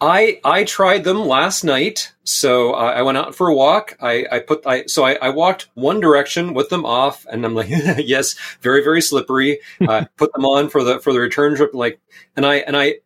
I 0.00 0.40
I 0.44 0.64
tried 0.64 1.04
them 1.04 1.20
last 1.26 1.64
night. 1.64 2.12
So 2.24 2.72
uh, 2.74 2.92
I 2.94 3.02
went 3.02 3.18
out 3.18 3.34
for 3.34 3.48
a 3.48 3.54
walk. 3.54 3.96
I, 4.00 4.26
I 4.30 4.38
put 4.40 4.66
I 4.66 4.86
so 4.86 5.04
I, 5.04 5.14
I, 5.14 5.30
walked 5.30 5.68
one 5.74 5.98
direction 5.98 6.54
with 6.54 6.68
them 6.68 6.84
off, 6.84 7.26
and 7.26 7.44
I'm 7.44 7.54
like, 7.54 7.68
yes, 7.98 8.36
very 8.60 8.84
very 8.84 9.00
slippery. 9.00 9.60
Uh, 9.80 10.04
put 10.16 10.32
them 10.32 10.44
on 10.44 10.68
for 10.68 10.84
the 10.84 11.00
for 11.00 11.12
the 11.12 11.20
return 11.20 11.56
trip, 11.56 11.74
like, 11.74 12.00
and 12.36 12.46
I 12.46 12.56
and 12.56 12.76
I 12.76 12.96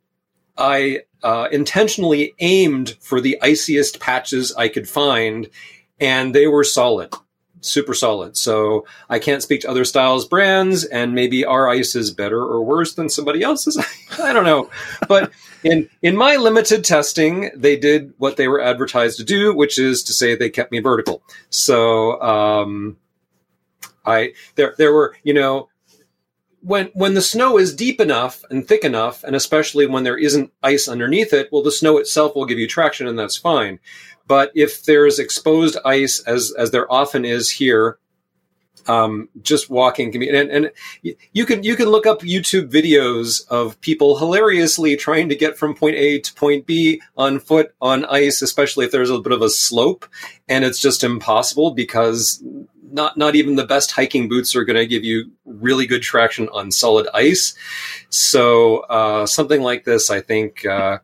I 0.58 1.02
uh, 1.22 1.48
intentionally 1.50 2.34
aimed 2.40 2.96
for 3.00 3.20
the 3.20 3.40
iciest 3.40 4.00
patches 4.00 4.52
I 4.54 4.68
could 4.68 4.88
find, 4.88 5.48
and 6.00 6.34
they 6.34 6.46
were 6.46 6.64
solid 6.64 7.14
super 7.62 7.94
solid. 7.94 8.36
So 8.36 8.86
I 9.08 9.18
can't 9.18 9.42
speak 9.42 9.62
to 9.62 9.70
other 9.70 9.84
styles 9.84 10.26
brands, 10.26 10.84
and 10.84 11.14
maybe 11.14 11.44
our 11.44 11.68
ice 11.68 11.94
is 11.94 12.10
better 12.10 12.40
or 12.40 12.62
worse 12.62 12.94
than 12.94 13.08
somebody 13.08 13.42
else's. 13.42 13.78
I 14.22 14.32
don't 14.32 14.44
know, 14.44 14.70
but 15.08 15.32
in 15.64 15.88
in 16.02 16.16
my 16.16 16.36
limited 16.36 16.84
testing, 16.84 17.50
they 17.54 17.76
did 17.76 18.12
what 18.18 18.36
they 18.36 18.48
were 18.48 18.60
advertised 18.60 19.18
to 19.18 19.24
do, 19.24 19.54
which 19.54 19.78
is 19.78 20.02
to 20.04 20.12
say 20.12 20.34
they 20.34 20.50
kept 20.50 20.72
me 20.72 20.80
vertical. 20.80 21.22
So 21.50 22.20
um, 22.20 22.96
I 24.04 24.34
there 24.56 24.74
there 24.76 24.92
were 24.92 25.16
you 25.22 25.34
know 25.34 25.68
when 26.62 26.86
when 26.94 27.14
the 27.14 27.22
snow 27.22 27.58
is 27.58 27.74
deep 27.74 28.00
enough 28.00 28.44
and 28.50 28.66
thick 28.66 28.84
enough, 28.84 29.24
and 29.24 29.34
especially 29.36 29.86
when 29.86 30.04
there 30.04 30.16
isn't 30.16 30.52
ice 30.62 30.88
underneath 30.88 31.32
it, 31.32 31.48
well, 31.52 31.62
the 31.62 31.72
snow 31.72 31.98
itself 31.98 32.34
will 32.34 32.46
give 32.46 32.58
you 32.58 32.68
traction, 32.68 33.06
and 33.06 33.18
that's 33.18 33.36
fine. 33.36 33.80
But 34.32 34.50
if 34.54 34.86
there's 34.86 35.18
exposed 35.18 35.76
ice, 35.84 36.18
as 36.26 36.54
as 36.56 36.70
there 36.70 36.90
often 36.90 37.26
is 37.26 37.50
here, 37.50 37.98
um, 38.86 39.28
just 39.42 39.68
walking 39.68 40.10
can 40.10 40.20
be, 40.22 40.30
and, 40.30 40.50
and 40.50 40.70
you 41.34 41.44
can 41.44 41.62
you 41.62 41.76
can 41.76 41.90
look 41.90 42.06
up 42.06 42.20
YouTube 42.20 42.70
videos 42.70 43.46
of 43.48 43.78
people 43.82 44.16
hilariously 44.16 44.96
trying 44.96 45.28
to 45.28 45.36
get 45.36 45.58
from 45.58 45.74
point 45.74 45.96
A 45.96 46.18
to 46.20 46.32
point 46.32 46.64
B 46.64 47.02
on 47.14 47.40
foot 47.40 47.74
on 47.82 48.06
ice, 48.06 48.40
especially 48.40 48.86
if 48.86 48.90
there's 48.90 49.10
a 49.10 49.18
bit 49.18 49.32
of 49.32 49.42
a 49.42 49.50
slope, 49.50 50.06
and 50.48 50.64
it's 50.64 50.80
just 50.80 51.04
impossible 51.04 51.72
because 51.72 52.42
not 52.90 53.18
not 53.18 53.34
even 53.34 53.56
the 53.56 53.66
best 53.66 53.90
hiking 53.90 54.30
boots 54.30 54.56
are 54.56 54.64
going 54.64 54.78
to 54.78 54.86
give 54.86 55.04
you 55.04 55.30
really 55.44 55.86
good 55.86 56.00
traction 56.00 56.48
on 56.54 56.70
solid 56.70 57.06
ice. 57.12 57.52
So 58.08 58.78
uh, 58.88 59.26
something 59.26 59.60
like 59.60 59.84
this, 59.84 60.10
I 60.10 60.22
think, 60.22 60.64
uh, 60.64 61.00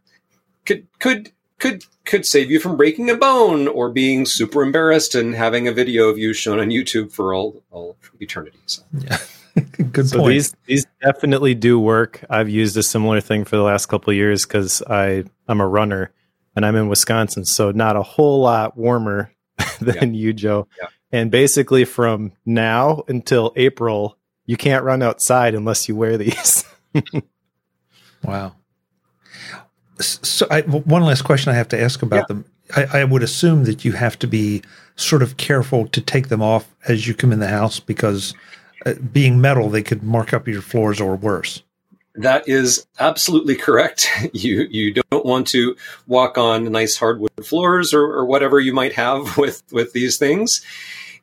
could 0.65 0.87
could 0.99 1.31
could 1.59 1.85
could 2.05 2.25
save 2.25 2.51
you 2.51 2.59
from 2.59 2.77
breaking 2.77 3.11
a 3.11 3.17
bone 3.17 3.69
or 3.69 3.91
being 3.91 4.25
super 4.25 4.63
embarrassed 4.63 5.15
and 5.15 5.35
having 5.35 5.69
a 5.69 5.73
video 5.73 6.09
of 6.09 6.19
you 6.19 6.33
shown 6.33 6.59
on 6.59 6.69
YouTube 6.69 7.13
for 7.13 7.35
all, 7.35 7.63
all 7.71 7.97
eternity. 8.21 8.59
So. 8.67 8.83
Yeah. 8.97 9.19
Good 9.93 10.09
so 10.09 10.19
point. 10.19 10.35
These 10.35 10.55
these 10.67 10.87
definitely 11.03 11.55
do 11.55 11.79
work. 11.79 12.25
I've 12.31 12.49
used 12.49 12.77
a 12.77 12.83
similar 12.83 13.21
thing 13.21 13.45
for 13.45 13.57
the 13.57 13.63
last 13.63 13.87
couple 13.87 14.11
of 14.11 14.17
years 14.17 14.47
because 14.47 14.83
I 14.83 15.25
I'm 15.49 15.61
a 15.61 15.67
runner 15.67 16.13
and 16.55 16.65
I'm 16.65 16.77
in 16.77 16.89
Wisconsin, 16.89 17.45
so 17.45 17.73
not 17.73 17.97
a 17.97 18.03
whole 18.03 18.41
lot 18.41 18.77
warmer 18.77 19.33
than 19.81 20.15
yeah. 20.15 20.21
you, 20.21 20.33
Joe. 20.33 20.69
Yeah. 20.81 20.89
And 21.11 21.31
basically, 21.31 21.85
from 21.85 22.33
now 22.45 23.03
until 23.09 23.53
April, 23.57 24.17
you 24.47 24.57
can't 24.57 24.85
run 24.85 25.03
outside 25.03 25.55
unless 25.55 25.89
you 25.89 25.97
wear 25.97 26.19
these. 26.19 26.65
wow. 28.23 28.55
So, 30.01 30.47
I, 30.51 30.63
one 30.63 31.03
last 31.03 31.23
question 31.23 31.53
I 31.53 31.57
have 31.57 31.69
to 31.69 31.81
ask 31.81 32.03
about 32.03 32.17
yeah. 32.17 32.25
them. 32.29 32.45
I, 32.77 33.01
I, 33.01 33.05
would 33.05 33.23
assume 33.23 33.65
that 33.65 33.85
you 33.85 33.93
have 33.93 34.19
to 34.21 34.27
be 34.27 34.63
sort 34.97 35.23
of 35.23 35.39
careful 35.39 35.87
to 35.89 36.01
take 36.01 36.29
them 36.29 36.43
off 36.43 36.69
as 36.87 37.09
you 37.09 37.15
come 37.15 37.33
in 37.33 37.41
the 37.41 37.49
house 37.49 37.81
because 37.81 38.35
uh, 38.85 38.95
being 39.13 39.41
metal, 39.41 39.71
they 39.71 39.83
could 39.83 40.03
mark 40.03 40.33
up 40.33 40.47
your 40.47 40.61
floors 40.61 41.01
or 41.01 41.17
worse. 41.17 41.63
That 42.15 42.49
is 42.49 42.87
absolutely 42.99 43.57
correct. 43.57 44.09
You 44.33 44.67
you 44.71 44.95
don't 44.95 45.25
want 45.25 45.47
to 45.49 45.77
walk 46.07 46.37
on 46.37 46.71
nice 46.71 46.97
hardwood 46.97 47.31
floors 47.45 47.95
or, 47.95 48.03
or 48.03 48.27
whatever 48.27 48.61
you 48.61 48.73
might 48.73 48.93
have 48.93 49.37
with 49.39 49.63
with 49.73 49.93
these 49.93 50.19
things. 50.19 50.61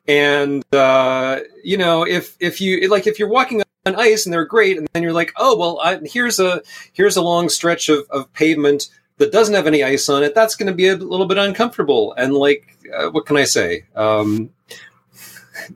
And 0.08 0.64
uh, 0.74 1.40
you 1.62 1.76
know, 1.76 2.06
if 2.06 2.36
if 2.40 2.60
you 2.60 2.88
like, 2.88 3.06
if 3.06 3.18
you're 3.18 3.28
walking 3.28 3.62
on 3.86 3.94
ice 3.96 4.26
and 4.26 4.32
they're 4.32 4.44
great, 4.44 4.76
and 4.76 4.88
then 4.92 5.02
you're 5.02 5.12
like, 5.12 5.32
oh 5.36 5.56
well, 5.56 5.80
I, 5.82 6.00
here's 6.04 6.38
a 6.38 6.62
here's 6.92 7.16
a 7.16 7.22
long 7.22 7.48
stretch 7.48 7.88
of, 7.88 8.06
of 8.10 8.32
pavement 8.32 8.88
that 9.18 9.32
doesn't 9.32 9.54
have 9.54 9.66
any 9.66 9.82
ice 9.82 10.08
on 10.08 10.22
it. 10.22 10.34
That's 10.34 10.56
going 10.56 10.66
to 10.66 10.74
be 10.74 10.88
a 10.88 10.96
little 10.96 11.26
bit 11.26 11.38
uncomfortable. 11.38 12.12
And 12.18 12.34
like, 12.34 12.76
uh, 12.94 13.08
what 13.08 13.24
can 13.24 13.36
I 13.36 13.44
say? 13.44 13.84
Um, 13.94 14.50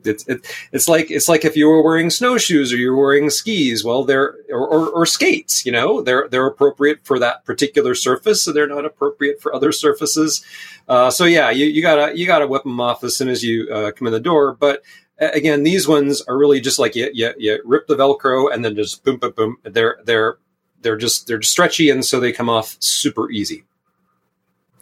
it's 0.05 0.27
it, 0.27 0.45
it's 0.71 0.87
like 0.87 1.09
it's 1.09 1.27
like 1.27 1.43
if 1.43 1.55
you 1.57 1.67
were 1.67 1.81
wearing 1.81 2.09
snowshoes 2.09 2.71
or 2.71 2.77
you're 2.77 2.95
wearing 2.95 3.29
skis. 3.29 3.83
Well, 3.83 4.03
they're 4.03 4.35
or, 4.49 4.67
or, 4.67 4.89
or, 4.89 5.05
skates. 5.05 5.65
You 5.65 5.71
know, 5.71 6.01
they're 6.01 6.27
they're 6.29 6.45
appropriate 6.45 6.99
for 7.03 7.17
that 7.19 7.45
particular 7.45 7.95
surface, 7.95 8.43
so 8.43 8.51
they're 8.51 8.67
not 8.67 8.85
appropriate 8.85 9.41
for 9.41 9.55
other 9.55 9.71
surfaces. 9.71 10.45
Uh, 10.87 11.09
so 11.09 11.25
yeah, 11.25 11.49
you, 11.49 11.65
you 11.65 11.81
gotta 11.81 12.17
you 12.17 12.27
gotta 12.27 12.47
whip 12.47 12.63
them 12.63 12.79
off 12.79 13.03
as 13.03 13.15
soon 13.15 13.29
as 13.29 13.43
you 13.43 13.69
uh, 13.73 13.91
come 13.91 14.07
in 14.07 14.13
the 14.13 14.19
door. 14.19 14.53
But 14.53 14.83
again, 15.21 15.63
these 15.63 15.87
ones 15.87 16.21
are 16.23 16.37
really 16.37 16.59
just 16.59 16.79
like 16.79 16.95
you, 16.95 17.09
you, 17.13 17.31
you 17.37 17.61
rip 17.63 17.87
the 17.87 17.95
Velcro 17.95 18.53
and 18.53 18.65
then 18.65 18.75
just 18.75 19.03
boom, 19.03 19.17
boom, 19.17 19.33
boom. 19.35 19.57
They're 19.63 19.99
they're 20.03 20.37
they're 20.81 20.97
just 20.97 21.27
they're 21.27 21.41
stretchy 21.41 21.89
and 21.89 22.03
so 22.03 22.19
they 22.19 22.31
come 22.31 22.49
off 22.49 22.75
super 22.79 23.29
easy. 23.29 23.63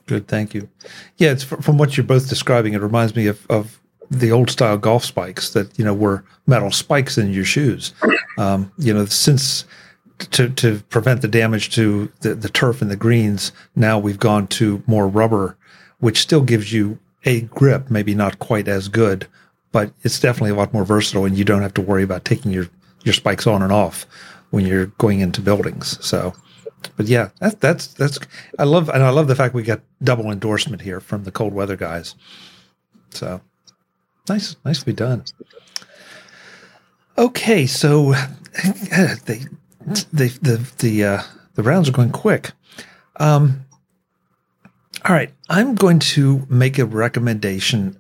Good, 0.06 0.28
thank 0.28 0.54
you. 0.56 0.70
Yeah, 1.18 1.32
it's 1.32 1.44
from 1.44 1.78
what 1.78 1.96
you're 1.98 2.06
both 2.06 2.30
describing. 2.30 2.74
It 2.74 2.82
reminds 2.82 3.16
me 3.16 3.28
of, 3.28 3.46
of 3.48 3.80
the 4.10 4.32
old 4.32 4.50
style 4.50 4.78
golf 4.78 5.06
spikes 5.06 5.52
that 5.52 5.78
you 5.78 5.86
know 5.86 5.94
were 5.94 6.24
metal 6.48 6.72
spikes 6.72 7.18
in 7.18 7.32
your 7.32 7.46
shoes. 7.46 7.94
Um, 8.38 8.72
you 8.78 8.94
know, 8.94 9.06
since 9.06 9.66
to 10.32 10.50
to 10.50 10.80
prevent 10.90 11.22
the 11.22 11.28
damage 11.28 11.74
to 11.76 12.12
the, 12.22 12.34
the 12.34 12.50
turf 12.50 12.82
and 12.82 12.90
the 12.90 12.96
greens, 12.96 13.52
now 13.76 14.00
we've 14.00 14.20
gone 14.20 14.48
to 14.48 14.82
more 14.88 15.08
rubber, 15.08 15.58
which 16.00 16.20
still 16.20 16.42
gives 16.42 16.74
you 16.74 16.98
a 17.26 17.42
grip, 17.42 17.92
maybe 17.92 18.16
not 18.16 18.40
quite 18.40 18.68
as 18.68 18.88
good, 18.88 19.28
but 19.72 19.92
it's 20.04 20.20
definitely 20.20 20.52
a 20.52 20.56
lot 20.56 20.74
more 20.74 20.86
versatile, 20.86 21.26
and 21.26 21.38
you 21.38 21.46
don't 21.46 21.62
have 21.62 21.74
to 21.76 21.82
worry 21.82 22.04
about 22.04 22.26
taking 22.26 22.52
your 22.52 22.70
your 23.04 23.14
spikes 23.14 23.48
on 23.48 23.62
and 23.62 23.72
off 23.72 24.06
when 24.50 24.66
you're 24.66 24.88
going 24.98 25.20
into 25.20 25.42
buildings. 25.42 26.04
So, 26.06 26.34
but 26.98 27.08
yeah, 27.08 27.30
that's 27.40 27.56
that's 27.56 27.88
that's 27.88 28.20
I 28.58 28.64
love 28.64 28.90
and 28.90 29.04
I 29.04 29.10
love 29.10 29.28
the 29.28 29.36
fact 29.36 29.54
we 29.54 29.64
got 29.64 29.82
double 30.04 30.32
endorsement 30.32 30.82
here 30.82 31.00
from 31.00 31.24
the 31.24 31.32
cold 31.32 31.54
weather 31.54 31.76
guys. 31.76 32.16
So 33.12 33.42
nice, 34.28 34.56
nicely 34.66 34.94
done. 34.94 35.24
Okay, 37.18 37.66
so 37.68 38.14
they 39.26 39.42
they 40.14 40.28
the 40.28 40.74
the 40.80 41.04
uh, 41.04 41.24
the 41.56 41.64
rounds 41.64 41.90
are 41.90 41.94
going 41.94 42.12
quick. 42.12 42.52
Um, 43.18 43.66
all 45.06 45.16
right, 45.16 45.32
I'm 45.50 45.76
going 45.76 46.00
to 46.00 46.46
make 46.50 46.78
a 46.78 46.86
recommendation 46.86 47.99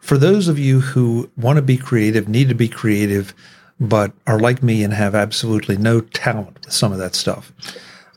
for 0.00 0.18
those 0.18 0.48
of 0.48 0.58
you 0.58 0.80
who 0.80 1.30
want 1.36 1.56
to 1.56 1.62
be 1.62 1.76
creative, 1.76 2.28
need 2.28 2.48
to 2.48 2.54
be 2.54 2.68
creative, 2.68 3.34
but 3.78 4.12
are 4.26 4.38
like 4.38 4.62
me 4.62 4.82
and 4.82 4.92
have 4.92 5.14
absolutely 5.14 5.76
no 5.76 6.00
talent 6.00 6.64
with 6.64 6.72
some 6.72 6.92
of 6.92 6.98
that 6.98 7.14
stuff. 7.14 7.52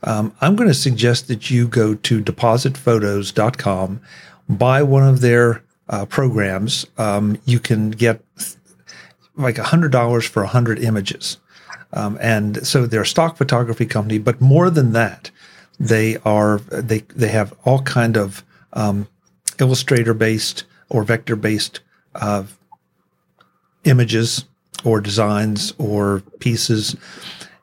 Um, 0.04 0.34
I'm 0.40 0.56
going 0.56 0.68
to 0.68 0.74
suggest 0.74 1.28
that 1.28 1.50
you 1.50 1.68
go 1.68 1.94
to 1.94 2.22
depositphotos.com, 2.22 4.00
buy 4.48 4.82
one 4.82 5.06
of 5.06 5.20
their 5.20 5.62
uh, 5.90 6.06
programs, 6.06 6.86
um, 6.98 7.36
you 7.44 7.58
can 7.58 7.90
get 7.90 8.22
like 9.36 9.58
a 9.58 9.64
hundred 9.64 9.92
dollars 9.92 10.24
for 10.24 10.42
a 10.42 10.46
hundred 10.46 10.78
images. 10.78 11.36
Um, 11.92 12.16
and 12.20 12.64
so 12.66 12.86
they're 12.86 13.02
a 13.02 13.06
stock 13.06 13.36
photography 13.36 13.86
company, 13.86 14.18
but 14.18 14.40
more 14.40 14.70
than 14.70 14.92
that, 14.92 15.30
they 15.80 16.18
are 16.18 16.58
they 16.70 17.00
they 17.14 17.28
have 17.28 17.52
all 17.64 17.82
kind 17.82 18.16
of 18.16 18.44
um, 18.74 19.08
Illustrator 19.58 20.14
based 20.14 20.64
or 20.90 21.04
vector 21.04 21.36
based 21.36 21.80
uh, 22.16 22.44
images 23.84 24.44
or 24.84 25.00
designs 25.00 25.72
or 25.78 26.22
pieces. 26.38 26.96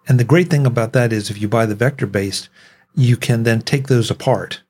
And 0.07 0.19
the 0.19 0.23
great 0.23 0.49
thing 0.49 0.65
about 0.65 0.93
that 0.93 1.13
is 1.13 1.29
if 1.29 1.41
you 1.41 1.47
buy 1.47 1.65
the 1.65 1.75
vector 1.75 2.07
based, 2.07 2.49
you 2.95 3.17
can 3.17 3.43
then 3.43 3.61
take 3.61 3.87
those 3.87 4.09
apart. 4.09 4.61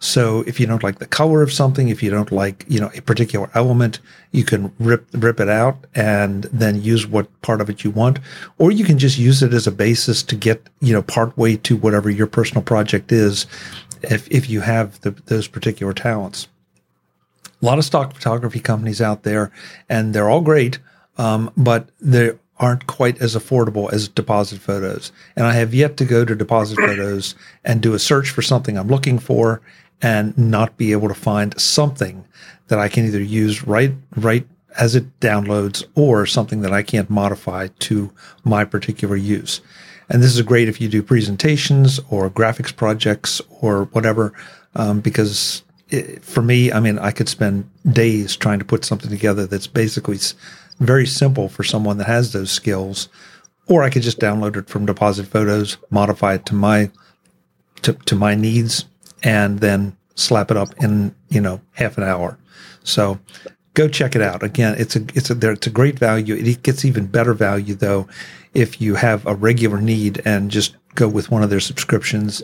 So 0.00 0.44
if 0.46 0.60
you 0.60 0.66
don't 0.66 0.84
like 0.84 1.00
the 1.00 1.06
color 1.06 1.42
of 1.42 1.52
something, 1.52 1.88
if 1.88 2.02
you 2.04 2.10
don't 2.10 2.30
like, 2.30 2.64
you 2.68 2.78
know, 2.78 2.90
a 2.94 3.02
particular 3.02 3.50
element, 3.54 3.98
you 4.30 4.44
can 4.44 4.72
rip, 4.78 5.06
rip 5.12 5.40
it 5.40 5.48
out 5.48 5.86
and 5.94 6.44
then 6.44 6.80
use 6.80 7.04
what 7.04 7.40
part 7.42 7.60
of 7.60 7.68
it 7.68 7.82
you 7.82 7.90
want. 7.90 8.20
Or 8.58 8.70
you 8.70 8.84
can 8.84 8.98
just 8.98 9.18
use 9.18 9.42
it 9.42 9.52
as 9.52 9.66
a 9.66 9.72
basis 9.72 10.22
to 10.24 10.36
get, 10.36 10.68
you 10.80 10.92
know, 10.92 11.02
part 11.02 11.36
way 11.36 11.56
to 11.56 11.76
whatever 11.76 12.10
your 12.10 12.28
personal 12.28 12.62
project 12.62 13.10
is 13.10 13.46
if, 14.02 14.28
if 14.30 14.48
you 14.48 14.60
have 14.60 15.00
the, 15.00 15.10
those 15.10 15.48
particular 15.48 15.92
talents. 15.92 16.46
A 17.60 17.66
lot 17.66 17.78
of 17.78 17.84
stock 17.84 18.14
photography 18.14 18.60
companies 18.60 19.00
out 19.00 19.22
there 19.22 19.50
and 19.88 20.14
they're 20.14 20.28
all 20.28 20.40
great. 20.40 20.78
Um, 21.16 21.50
but 21.56 21.88
they 22.00 22.32
aren't 22.58 22.86
quite 22.86 23.20
as 23.20 23.36
affordable 23.36 23.92
as 23.92 24.08
deposit 24.08 24.60
photos. 24.60 25.12
And 25.36 25.46
I 25.46 25.52
have 25.52 25.74
yet 25.74 25.96
to 25.98 26.04
go 26.04 26.24
to 26.24 26.34
deposit 26.34 26.76
photos 26.76 27.34
and 27.64 27.80
do 27.80 27.94
a 27.94 27.98
search 27.98 28.30
for 28.30 28.42
something 28.42 28.76
I'm 28.76 28.88
looking 28.88 29.18
for 29.18 29.60
and 30.02 30.36
not 30.36 30.76
be 30.76 30.92
able 30.92 31.08
to 31.08 31.14
find 31.14 31.58
something 31.60 32.24
that 32.68 32.78
I 32.78 32.88
can 32.88 33.04
either 33.04 33.22
use 33.22 33.66
right, 33.66 33.92
right 34.16 34.46
as 34.78 34.94
it 34.94 35.18
downloads 35.20 35.84
or 35.94 36.26
something 36.26 36.60
that 36.60 36.72
I 36.72 36.82
can't 36.82 37.10
modify 37.10 37.68
to 37.80 38.12
my 38.44 38.64
particular 38.64 39.16
use. 39.16 39.60
And 40.08 40.22
this 40.22 40.34
is 40.34 40.42
great 40.42 40.68
if 40.68 40.80
you 40.80 40.88
do 40.88 41.02
presentations 41.02 42.00
or 42.10 42.30
graphics 42.30 42.74
projects 42.74 43.40
or 43.60 43.84
whatever, 43.86 44.32
um, 44.74 45.00
because 45.00 45.62
for 46.20 46.42
me, 46.42 46.72
I 46.72 46.80
mean, 46.80 46.98
I 46.98 47.10
could 47.10 47.28
spend 47.28 47.68
days 47.90 48.36
trying 48.36 48.58
to 48.58 48.64
put 48.64 48.84
something 48.84 49.10
together 49.10 49.46
that's 49.46 49.66
basically 49.66 50.18
very 50.80 51.06
simple 51.06 51.48
for 51.48 51.64
someone 51.64 51.98
that 51.98 52.06
has 52.06 52.32
those 52.32 52.50
skills. 52.50 53.08
Or 53.66 53.82
I 53.82 53.90
could 53.90 54.02
just 54.02 54.20
download 54.20 54.56
it 54.56 54.68
from 54.68 54.86
Deposit 54.86 55.26
Photos, 55.26 55.76
modify 55.90 56.34
it 56.34 56.46
to 56.46 56.54
my 56.54 56.90
to, 57.82 57.92
to 57.92 58.16
my 58.16 58.34
needs, 58.34 58.86
and 59.22 59.60
then 59.60 59.96
slap 60.14 60.50
it 60.50 60.56
up 60.56 60.74
in 60.82 61.14
you 61.28 61.40
know 61.40 61.60
half 61.72 61.96
an 61.98 62.04
hour. 62.04 62.38
So 62.82 63.18
go 63.74 63.88
check 63.88 64.16
it 64.16 64.22
out. 64.22 64.42
Again, 64.42 64.74
it's 64.78 64.96
a 64.96 65.00
it's 65.14 65.30
a 65.30 65.50
it's 65.50 65.66
a 65.66 65.70
great 65.70 65.98
value. 65.98 66.34
It 66.34 66.62
gets 66.62 66.84
even 66.84 67.06
better 67.06 67.34
value 67.34 67.74
though 67.74 68.08
if 68.54 68.80
you 68.80 68.94
have 68.94 69.26
a 69.26 69.34
regular 69.34 69.80
need 69.80 70.22
and 70.24 70.50
just 70.50 70.76
go 70.94 71.08
with 71.08 71.30
one 71.30 71.42
of 71.42 71.50
their 71.50 71.60
subscriptions. 71.60 72.42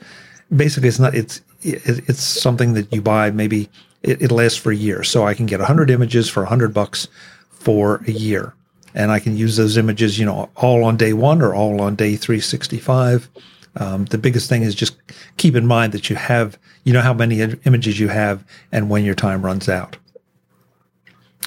Basically, 0.54 0.88
it's 0.88 0.98
not 0.98 1.14
it's 1.14 1.40
it's 1.64 2.22
something 2.22 2.74
that 2.74 2.92
you 2.92 3.00
buy 3.00 3.30
maybe 3.30 3.68
it, 4.04 4.22
it 4.22 4.30
lasts 4.30 4.58
for 4.58 4.70
a 4.70 4.76
year. 4.76 5.02
So 5.02 5.26
I 5.26 5.34
can 5.34 5.46
get 5.46 5.58
100 5.58 5.90
images 5.90 6.28
for 6.28 6.42
100 6.42 6.72
bucks 6.72 7.08
for 7.50 8.02
a 8.06 8.12
year. 8.12 8.54
And 8.94 9.10
I 9.10 9.18
can 9.18 9.36
use 9.36 9.56
those 9.56 9.76
images, 9.76 10.18
you 10.18 10.26
know, 10.26 10.50
all 10.54 10.84
on 10.84 10.96
day 10.96 11.12
one 11.14 11.42
or 11.42 11.54
all 11.54 11.80
on 11.80 11.96
day 11.96 12.14
365. 12.14 13.28
Um, 13.76 14.04
the 14.04 14.18
biggest 14.18 14.48
thing 14.48 14.62
is 14.62 14.74
just 14.74 14.96
keep 15.36 15.56
in 15.56 15.66
mind 15.66 15.92
that 15.92 16.08
you 16.08 16.14
have, 16.14 16.56
you 16.84 16.92
know, 16.92 17.00
how 17.00 17.12
many 17.12 17.40
images 17.40 17.98
you 17.98 18.06
have 18.08 18.44
and 18.70 18.88
when 18.88 19.04
your 19.04 19.16
time 19.16 19.44
runs 19.44 19.68
out. 19.68 19.96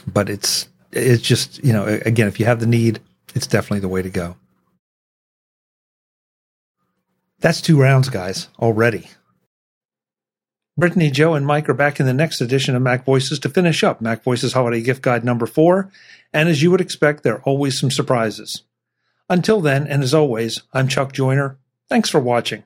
But 0.06 0.30
it's, 0.30 0.67
it's 0.91 1.21
just, 1.21 1.63
you 1.63 1.71
know, 1.71 1.86
again, 2.06 2.27
if 2.27 2.39
you 2.39 2.45
have 2.45 2.60
the 2.60 2.67
need, 2.67 2.99
it's 3.34 3.47
definitely 3.47 3.80
the 3.80 3.88
way 3.88 4.01
to 4.01 4.10
go. 4.10 4.36
That's 7.39 7.62
two 7.62 7.80
rounds, 7.80 8.10
guys, 8.10 8.49
already. 8.60 9.08
Brittany, 10.78 11.10
Joe, 11.10 11.34
and 11.34 11.44
Mike 11.48 11.68
are 11.70 11.74
back 11.74 12.00
in 12.00 12.06
the 12.06 12.13
next 12.13 12.40
edition 12.40 12.76
of 12.76 12.84
Mac 12.84 13.04
Voices 13.04 13.40
to 13.40 13.50
finish 13.50 13.84
up 13.84 14.00
Mac 14.00 14.24
Voices 14.24 14.54
Holiday 14.54 14.82
Gift 14.82 15.02
Guide 15.02 15.26
number 15.26 15.48
four. 15.48 15.90
And 16.32 16.48
as 16.48 16.62
you 16.62 16.70
would 16.70 16.82
expect, 16.82 17.24
there 17.24 17.38
are 17.38 17.42
always 17.42 17.80
some 17.80 17.90
surprises. 17.90 18.62
Until 19.28 19.60
then, 19.60 19.88
and 19.88 20.04
as 20.04 20.13
always, 20.13 20.62
I'm 20.74 20.88
Chuck 20.88 21.13
Joiner. 21.13 21.58
Thanks 21.90 22.12
for 22.12 22.20
watching. 22.20 22.63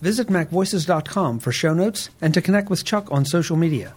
Visit 0.00 0.28
MacVoices.com 0.28 1.40
for 1.40 1.50
show 1.50 1.74
notes 1.74 2.10
and 2.20 2.32
to 2.32 2.40
connect 2.40 2.70
with 2.70 2.84
Chuck 2.84 3.10
on 3.10 3.24
social 3.24 3.56
media. 3.56 3.92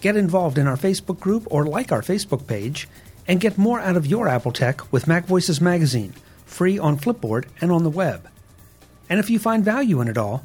Get 0.00 0.16
involved 0.16 0.56
in 0.56 0.66
our 0.66 0.76
Facebook 0.76 1.20
group 1.20 1.46
or 1.50 1.66
like 1.66 1.92
our 1.92 2.02
Facebook 2.02 2.46
page, 2.46 2.88
and 3.28 3.40
get 3.40 3.58
more 3.58 3.80
out 3.80 3.96
of 3.96 4.06
your 4.06 4.26
Apple 4.26 4.52
tech 4.52 4.90
with 4.90 5.06
Mac 5.06 5.26
Voices 5.26 5.60
Magazine, 5.60 6.14
free 6.46 6.78
on 6.78 6.96
Flipboard 6.96 7.44
and 7.60 7.70
on 7.70 7.82
the 7.82 7.90
web. 7.90 8.26
And 9.10 9.20
if 9.20 9.28
you 9.28 9.38
find 9.38 9.64
value 9.64 10.00
in 10.00 10.08
it 10.08 10.16
all, 10.16 10.44